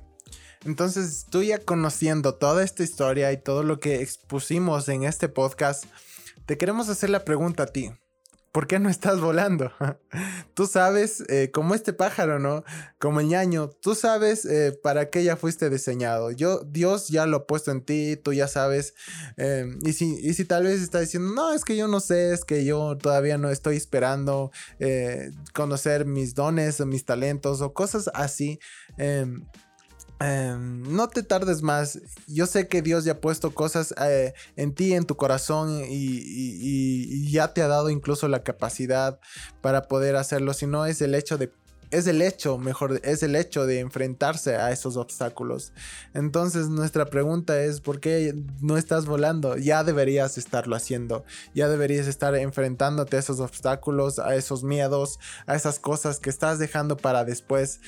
Entonces, 0.64 1.26
tú 1.28 1.42
ya 1.42 1.58
conociendo 1.58 2.34
toda 2.34 2.62
esta 2.62 2.84
historia 2.84 3.32
y 3.32 3.42
todo 3.42 3.64
lo 3.64 3.80
que 3.80 4.00
expusimos 4.00 4.88
en 4.88 5.02
este 5.02 5.28
podcast, 5.28 5.86
te 6.46 6.56
queremos 6.56 6.88
hacer 6.88 7.10
la 7.10 7.24
pregunta 7.24 7.64
a 7.64 7.66
ti. 7.66 7.90
¿Por 8.52 8.66
qué 8.66 8.78
no 8.78 8.90
estás 8.90 9.20
volando? 9.20 9.72
tú 10.54 10.66
sabes, 10.66 11.24
eh, 11.28 11.50
como 11.52 11.74
este 11.74 11.92
pájaro, 11.92 12.38
¿no? 12.38 12.64
Como 12.98 13.20
el 13.20 13.28
ñaño, 13.28 13.70
tú 13.70 13.94
sabes 13.94 14.44
eh, 14.44 14.78
para 14.82 15.10
qué 15.10 15.24
ya 15.24 15.36
fuiste 15.36 15.70
diseñado. 15.70 16.30
Yo, 16.30 16.60
Dios 16.60 17.08
ya 17.08 17.26
lo 17.26 17.38
ha 17.38 17.46
puesto 17.46 17.70
en 17.70 17.82
ti, 17.82 18.16
tú 18.22 18.32
ya 18.34 18.46
sabes. 18.46 18.94
Em, 19.38 19.78
y, 19.82 19.94
si, 19.94 20.18
y 20.20 20.34
si 20.34 20.44
tal 20.44 20.64
vez 20.64 20.82
está 20.82 21.00
diciendo, 21.00 21.32
no, 21.34 21.54
es 21.54 21.64
que 21.64 21.76
yo 21.76 21.88
no 21.88 22.00
sé, 22.00 22.32
es 22.32 22.44
que 22.44 22.64
yo 22.64 22.96
todavía 22.98 23.38
no 23.38 23.48
estoy 23.50 23.76
esperando 23.76 24.52
eh, 24.78 25.30
conocer 25.54 26.04
mis 26.04 26.34
dones 26.34 26.80
o 26.80 26.86
mis 26.86 27.04
talentos 27.06 27.62
o 27.62 27.72
cosas 27.72 28.10
así. 28.14 28.60
Em, 30.22 30.82
no 30.94 31.08
te 31.08 31.22
tardes 31.22 31.62
más. 31.62 31.98
Yo 32.28 32.46
sé 32.46 32.68
que 32.68 32.80
Dios 32.80 33.04
ya 33.04 33.12
ha 33.12 33.20
puesto 33.20 33.52
cosas 33.52 33.92
eh, 34.00 34.34
en 34.56 34.72
ti, 34.74 34.94
en 34.94 35.04
tu 35.04 35.16
corazón, 35.16 35.82
y, 35.88 37.30
ya 37.32 37.52
te 37.54 37.62
ha 37.62 37.68
dado 37.68 37.90
incluso 37.90 38.28
la 38.28 38.42
capacidad 38.42 39.18
para 39.60 39.88
poder 39.88 40.16
hacerlo. 40.16 40.54
Si 40.54 40.66
no 40.66 40.86
es 40.86 41.00
el 41.02 41.14
hecho 41.14 41.38
de 41.38 41.50
es 41.92 42.06
el 42.06 42.22
hecho, 42.22 42.58
mejor, 42.58 43.00
es 43.04 43.22
el 43.22 43.36
hecho 43.36 43.66
de 43.66 43.80
enfrentarse 43.80 44.56
a 44.56 44.72
esos 44.72 44.96
obstáculos. 44.96 45.72
Entonces 46.14 46.68
nuestra 46.68 47.06
pregunta 47.06 47.62
es, 47.62 47.80
¿por 47.80 48.00
qué 48.00 48.34
no 48.60 48.76
estás 48.76 49.06
volando? 49.06 49.56
Ya 49.56 49.84
deberías 49.84 50.38
estarlo 50.38 50.74
haciendo, 50.74 51.24
ya 51.54 51.68
deberías 51.68 52.06
estar 52.06 52.34
enfrentándote 52.34 53.16
a 53.16 53.20
esos 53.20 53.40
obstáculos, 53.40 54.18
a 54.18 54.34
esos 54.34 54.64
miedos, 54.64 55.18
a 55.46 55.54
esas 55.54 55.78
cosas 55.78 56.18
que 56.18 56.30
estás 56.30 56.58
dejando 56.58 56.96
para 56.96 57.24
después, 57.24 57.80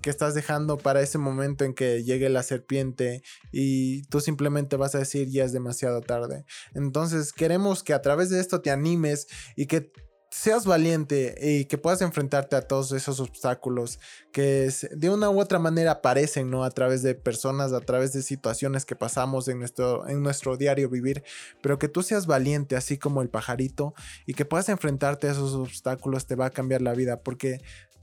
que 0.00 0.10
estás 0.10 0.34
dejando 0.34 0.78
para 0.78 1.02
ese 1.02 1.18
momento 1.18 1.64
en 1.64 1.74
que 1.74 2.04
llegue 2.04 2.28
la 2.28 2.42
serpiente 2.42 3.22
y 3.50 4.02
tú 4.04 4.20
simplemente 4.20 4.76
vas 4.76 4.94
a 4.94 4.98
decir, 4.98 5.28
ya 5.28 5.44
es 5.44 5.52
demasiado 5.52 6.00
tarde. 6.00 6.44
Entonces 6.74 7.32
queremos 7.32 7.82
que 7.82 7.92
a 7.92 8.02
través 8.02 8.30
de 8.30 8.40
esto 8.40 8.60
te 8.60 8.70
animes 8.70 9.26
y 9.56 9.66
que 9.66 9.92
seas 10.30 10.64
valiente 10.64 11.34
y 11.40 11.64
que 11.64 11.76
puedas 11.76 12.02
enfrentarte 12.02 12.54
a 12.54 12.62
todos 12.62 12.92
esos 12.92 13.18
obstáculos 13.18 13.98
que 14.32 14.72
de 14.92 15.10
una 15.10 15.28
u 15.28 15.40
otra 15.40 15.58
manera 15.58 15.90
aparecen, 15.90 16.50
¿no? 16.50 16.62
A 16.62 16.70
través 16.70 17.02
de 17.02 17.14
personas, 17.14 17.72
a 17.72 17.80
través 17.80 18.12
de 18.12 18.22
situaciones 18.22 18.84
que 18.84 18.94
pasamos 18.94 19.48
en 19.48 19.58
nuestro, 19.58 20.08
en 20.08 20.22
nuestro 20.22 20.56
diario 20.56 20.88
vivir, 20.88 21.24
pero 21.60 21.78
que 21.78 21.88
tú 21.88 22.02
seas 22.02 22.26
valiente, 22.26 22.76
así 22.76 22.96
como 22.96 23.22
el 23.22 23.28
pajarito, 23.28 23.92
y 24.24 24.34
que 24.34 24.44
puedas 24.44 24.68
enfrentarte 24.68 25.26
a 25.26 25.32
esos 25.32 25.54
obstáculos 25.54 26.26
te 26.26 26.36
va 26.36 26.46
a 26.46 26.50
cambiar 26.50 26.82
la 26.82 26.94
vida, 26.94 27.22
porque 27.22 27.60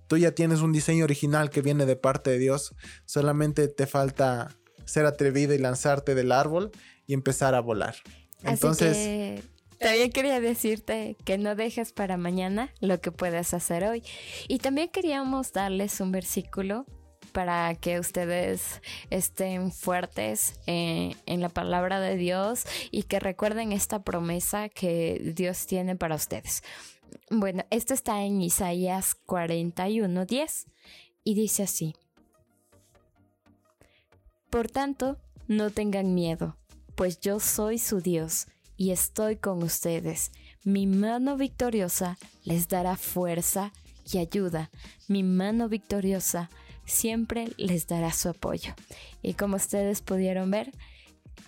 Tú 0.07 0.15
ya 0.15 0.32
tienes 0.32 0.61
un 0.61 0.71
diseño 0.71 1.03
original 1.03 1.49
que 1.49 1.61
viene 1.61 1.86
de 1.86 1.97
parte 1.97 2.30
de 2.30 2.39
Dios. 2.39 2.73
Solamente 3.05 3.67
te 3.67 3.88
falta 3.88 4.55
ser 4.86 5.05
atrevido 5.05 5.53
y 5.53 5.57
lanzarte 5.57 6.15
del 6.15 6.32
árbol 6.32 6.71
y 7.05 7.13
empezar 7.13 7.55
a 7.55 7.59
volar. 7.59 7.95
Entonces... 8.43 9.43
También 9.80 10.11
quería 10.11 10.39
decirte 10.39 11.17
que 11.23 11.38
no 11.38 11.55
dejes 11.55 11.93
para 11.93 12.17
mañana 12.17 12.73
lo 12.80 12.99
que 12.99 13.11
puedes 13.11 13.53
hacer 13.53 13.84
hoy. 13.84 14.03
Y 14.47 14.59
también 14.59 14.89
queríamos 14.89 15.53
darles 15.53 16.01
un 16.01 16.11
versículo 16.11 16.86
para 17.32 17.75
que 17.75 17.99
ustedes 17.99 18.82
estén 19.11 19.71
fuertes 19.71 20.59
eh, 20.65 21.15
en 21.28 21.41
la 21.41 21.49
palabra 21.49 21.99
de 21.99 22.15
Dios 22.15 22.63
y 22.89 23.03
que 23.03 23.19
recuerden 23.19 23.71
esta 23.71 24.01
promesa 24.03 24.69
que 24.69 25.34
Dios 25.36 25.67
tiene 25.67 25.95
para 25.95 26.15
ustedes. 26.15 26.63
Bueno, 27.30 27.63
esto 27.69 27.93
está 27.93 28.23
en 28.23 28.41
Isaías 28.41 29.13
41, 29.25 30.25
10 30.25 30.65
y 31.23 31.36
dice 31.36 31.63
así. 31.63 31.93
Por 34.49 34.69
tanto, 34.69 35.17
no 35.47 35.69
tengan 35.69 36.15
miedo, 36.15 36.57
pues 36.95 37.19
yo 37.19 37.39
soy 37.39 37.78
su 37.78 38.01
Dios 38.01 38.47
y 38.78 38.91
estoy 38.91 39.36
con 39.36 39.63
ustedes. 39.63 40.32
Mi 40.63 40.88
mano 40.88 41.36
victoriosa 41.36 42.17
les 42.43 42.67
dará 42.67 42.95
fuerza 42.95 43.73
y 44.05 44.19
ayuda. 44.19 44.69
Mi 45.07 45.23
mano 45.23 45.67
victoriosa 45.67 46.49
siempre 46.86 47.51
les 47.57 47.88
dará 47.88 48.13
su 48.13 48.30
apoyo. 48.30 48.73
Y 49.21 49.34
como 49.34 49.57
ustedes 49.57 50.01
pudieron 50.01 50.51
ver, 50.51 50.71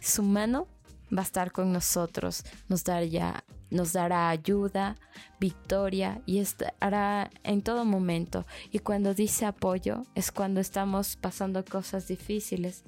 su 0.01 0.23
mano 0.23 0.67
va 1.15 1.21
a 1.21 1.25
estar 1.25 1.51
con 1.51 1.71
nosotros, 1.71 2.43
nos 2.67 2.83
dará, 2.83 4.29
ayuda, 4.29 4.95
victoria 5.39 6.21
y 6.25 6.39
estará 6.39 7.31
en 7.43 7.61
todo 7.61 7.85
momento. 7.85 8.45
Y 8.71 8.79
cuando 8.79 9.13
dice 9.13 9.45
apoyo 9.45 10.05
es 10.15 10.31
cuando 10.31 10.59
estamos 10.59 11.15
pasando 11.15 11.63
cosas 11.65 12.07
difíciles. 12.07 12.83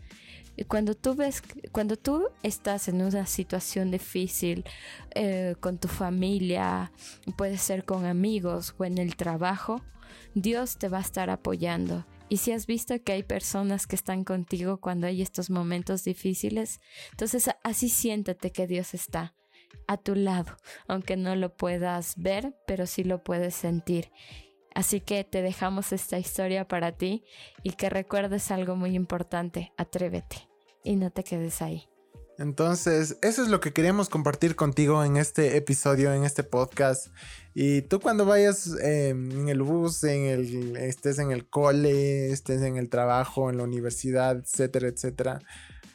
Cuando 0.68 0.96
tú 0.96 1.16
ves, 1.16 1.42
cuando 1.72 1.98
tú 1.98 2.30
estás 2.44 2.88
en 2.88 3.02
una 3.02 3.26
situación 3.26 3.92
difícil 3.92 4.64
eh, 5.16 5.56
con 5.60 5.80
tu 5.80 5.88
familia, 5.88 6.92
puede 7.36 7.58
ser 7.58 7.84
con 7.86 8.06
amigos 8.06 8.76
o 8.78 8.86
en 8.86 8.98
el 8.98 9.16
trabajo, 9.16 9.82
Dios 10.36 10.78
te 10.78 10.88
va 10.88 11.00
a 11.00 11.02
estar 11.02 11.30
apoyando 11.30 12.06
y 12.32 12.38
si 12.38 12.54
has 12.54 12.66
visto 12.66 12.96
que 13.04 13.12
hay 13.12 13.24
personas 13.24 13.88
que 13.88 13.98
están 13.98 14.24
contigo 14.24 14.80
cuando 14.80 15.06
hay 15.06 15.22
estos 15.22 15.50
momentos 15.50 16.06
difíciles, 16.06 16.80
entonces 17.10 17.50
así 17.62 17.90
siéntate 17.90 18.54
que 18.54 18.68
Dios 18.68 18.94
está 18.94 19.36
a 19.86 19.98
tu 19.98 20.16
lado, 20.16 20.56
aunque 20.88 21.18
no 21.18 21.36
lo 21.36 21.58
puedas 21.58 22.16
ver, 22.16 22.56
pero 22.66 22.88
sí 22.88 23.04
lo 23.04 23.22
puedes 23.22 23.54
sentir. 23.54 24.14
Así 24.74 25.02
que 25.02 25.24
te 25.24 25.42
dejamos 25.42 25.92
esta 25.92 26.18
historia 26.18 26.68
para 26.68 26.94
ti 26.94 27.24
y 27.64 27.72
que 27.72 27.90
recuerdes 27.90 28.52
algo 28.52 28.76
muy 28.76 28.96
importante, 28.96 29.74
atrévete 29.78 30.48
y 30.84 30.96
no 30.96 31.12
te 31.12 31.24
quedes 31.24 31.62
ahí. 31.62 31.88
Entonces, 32.38 33.18
eso 33.22 33.44
es 33.44 33.50
lo 33.50 33.60
que 33.60 33.72
queríamos 33.72 34.10
compartir 34.10 34.56
contigo 34.56 35.04
en 35.04 35.18
este 35.18 35.58
episodio, 35.58 36.12
en 36.12 36.24
este 36.24 36.44
podcast. 36.44 37.08
Y 37.54 37.84
tú 37.84 38.00
cuando 38.00 38.26
vayas 38.26 38.72
em, 38.82 39.32
en 39.32 39.50
el 39.50 39.62
bus, 39.62 40.04
en 40.04 40.24
el, 40.24 40.78
estés 40.78 41.20
en 41.20 41.32
el 41.32 41.48
cole, 41.48 42.32
estés 42.32 42.64
en 42.64 42.78
el 42.78 42.90
trabajo, 42.90 43.52
en 43.52 43.58
la 43.58 43.64
universidad, 43.64 44.38
etcétera, 44.38 44.88
etcétera, 44.88 45.40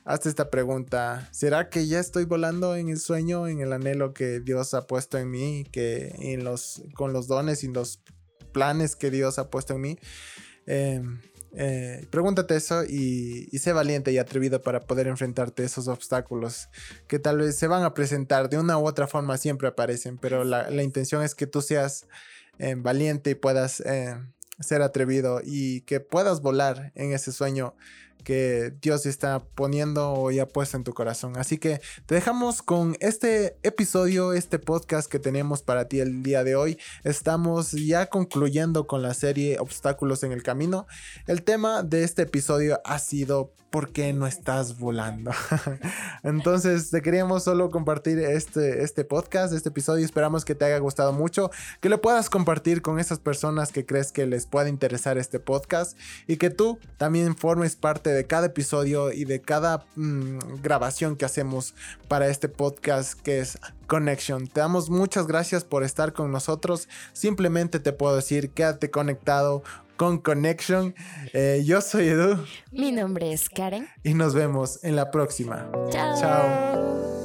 hazte 0.04 0.28
esta 0.28 0.48
pregunta. 0.48 1.28
¿Será 1.32 1.68
que 1.68 1.88
ya 1.88 1.98
estoy 1.98 2.26
volando 2.26 2.76
en 2.76 2.90
el 2.90 3.00
sueño, 3.00 3.48
en 3.48 3.60
el 3.60 3.72
anhelo 3.72 4.14
que 4.14 4.38
Dios 4.38 4.72
ha 4.74 4.86
puesto 4.86 5.18
en 5.18 5.30
mí, 5.30 5.64
que 5.72 6.14
en 6.18 6.44
los, 6.44 6.82
con 6.94 7.12
los 7.12 7.26
dones 7.26 7.64
y 7.64 7.68
los 7.68 8.02
planes 8.57 8.96
que 8.96 9.11
Dios 9.11 9.38
ha 9.38 9.50
puesto 9.50 9.74
en 9.74 9.80
mí? 9.82 9.98
Eh, 10.66 11.02
eh, 11.59 12.07
pregúntate 12.11 12.57
eso 12.57 12.84
y, 12.84 13.48
sé 13.59 13.72
valiente 13.72 14.12
y 14.12 14.18
atrevido 14.18 14.61
para 14.61 14.80
poder 14.80 15.07
enfrentarte 15.07 15.62
a 15.62 15.66
esos 15.66 15.88
obstáculos 15.88 16.68
que 17.09 17.18
tal 17.18 17.38
vez 17.38 17.57
se 17.57 17.66
van 17.66 17.82
a 17.82 17.94
presentar 17.94 18.50
de 18.50 18.59
una 18.59 18.78
u 18.78 18.86
otra 18.86 19.07
forma, 19.07 19.38
siempre 19.38 19.68
aparecen, 19.68 20.18
pero 20.18 20.44
la, 20.44 20.70
intención 20.82 21.22
es 21.22 21.34
que 21.34 21.46
tú 21.46 21.62
seas 21.62 22.07
eh, 22.59 22.74
valiente 22.76 23.30
y 23.30 23.34
puedas 23.34 23.80
eh, 23.80 24.16
ser 24.61 24.82
atrevido 24.82 25.40
y 25.44 25.80
que 25.82 26.00
puedas 26.00 26.42
volar 26.42 26.92
en 26.94 27.12
ese 27.12 27.32
sueño 27.32 27.74
que 28.26 28.74
Dios 28.82 29.06
está 29.06 29.38
poniendo 29.54 30.12
o 30.12 30.32
ya 30.32 30.46
puesto 30.46 30.76
en 30.76 30.82
tu 30.82 30.92
corazón. 30.92 31.36
Así 31.36 31.58
que 31.58 31.80
te 32.06 32.16
dejamos 32.16 32.60
con 32.60 32.96
este 32.98 33.56
episodio, 33.62 34.32
este 34.32 34.58
podcast 34.58 35.08
que 35.08 35.20
tenemos 35.20 35.62
para 35.62 35.86
ti 35.86 36.00
el 36.00 36.24
día 36.24 36.42
de 36.42 36.56
hoy. 36.56 36.76
Estamos 37.04 37.70
ya 37.70 38.06
concluyendo 38.06 38.88
con 38.88 39.00
la 39.00 39.14
serie 39.14 39.60
Obstáculos 39.60 40.24
en 40.24 40.32
el 40.32 40.42
Camino. 40.42 40.88
El 41.28 41.44
tema 41.44 41.84
de 41.84 42.02
este 42.02 42.22
episodio 42.22 42.80
ha 42.84 42.98
sido 42.98 43.52
¿por 43.76 43.92
qué 43.92 44.14
no 44.14 44.26
estás 44.26 44.78
volando? 44.78 45.32
Entonces 46.22 46.88
te 46.90 47.02
queríamos 47.02 47.44
solo 47.44 47.70
compartir 47.70 48.18
este, 48.18 48.82
este 48.82 49.04
podcast, 49.04 49.52
este 49.52 49.68
episodio. 49.68 50.02
Esperamos 50.02 50.46
que 50.46 50.54
te 50.54 50.64
haya 50.64 50.78
gustado 50.78 51.12
mucho, 51.12 51.50
que 51.82 51.90
lo 51.90 52.00
puedas 52.00 52.30
compartir 52.30 52.80
con 52.80 52.98
esas 52.98 53.18
personas 53.18 53.72
que 53.72 53.84
crees 53.84 54.12
que 54.12 54.24
les 54.24 54.46
pueda 54.46 54.70
interesar 54.70 55.18
este 55.18 55.40
podcast 55.40 55.94
y 56.26 56.38
que 56.38 56.48
tú 56.48 56.78
también 56.96 57.36
formes 57.36 57.76
parte 57.76 58.08
de 58.10 58.15
cada 58.24 58.46
episodio 58.46 59.12
y 59.12 59.24
de 59.24 59.40
cada 59.40 59.86
mm, 59.96 60.62
grabación 60.62 61.16
que 61.16 61.24
hacemos 61.24 61.74
para 62.08 62.28
este 62.28 62.48
podcast 62.48 63.20
que 63.20 63.40
es 63.40 63.58
Connection. 63.86 64.46
Te 64.46 64.60
damos 64.60 64.90
muchas 64.90 65.26
gracias 65.26 65.64
por 65.64 65.84
estar 65.84 66.12
con 66.12 66.32
nosotros. 66.32 66.88
Simplemente 67.12 67.80
te 67.80 67.92
puedo 67.92 68.16
decir, 68.16 68.50
quédate 68.50 68.90
conectado 68.90 69.62
con 69.96 70.18
Connection. 70.18 70.94
Eh, 71.32 71.62
yo 71.64 71.80
soy 71.80 72.08
Edu. 72.08 72.44
Mi 72.70 72.92
nombre 72.92 73.32
es 73.32 73.48
Karen. 73.48 73.88
Y 74.02 74.14
nos 74.14 74.34
vemos 74.34 74.82
en 74.84 74.96
la 74.96 75.10
próxima. 75.10 75.70
Chao. 75.90 76.20
Chao. 76.20 77.15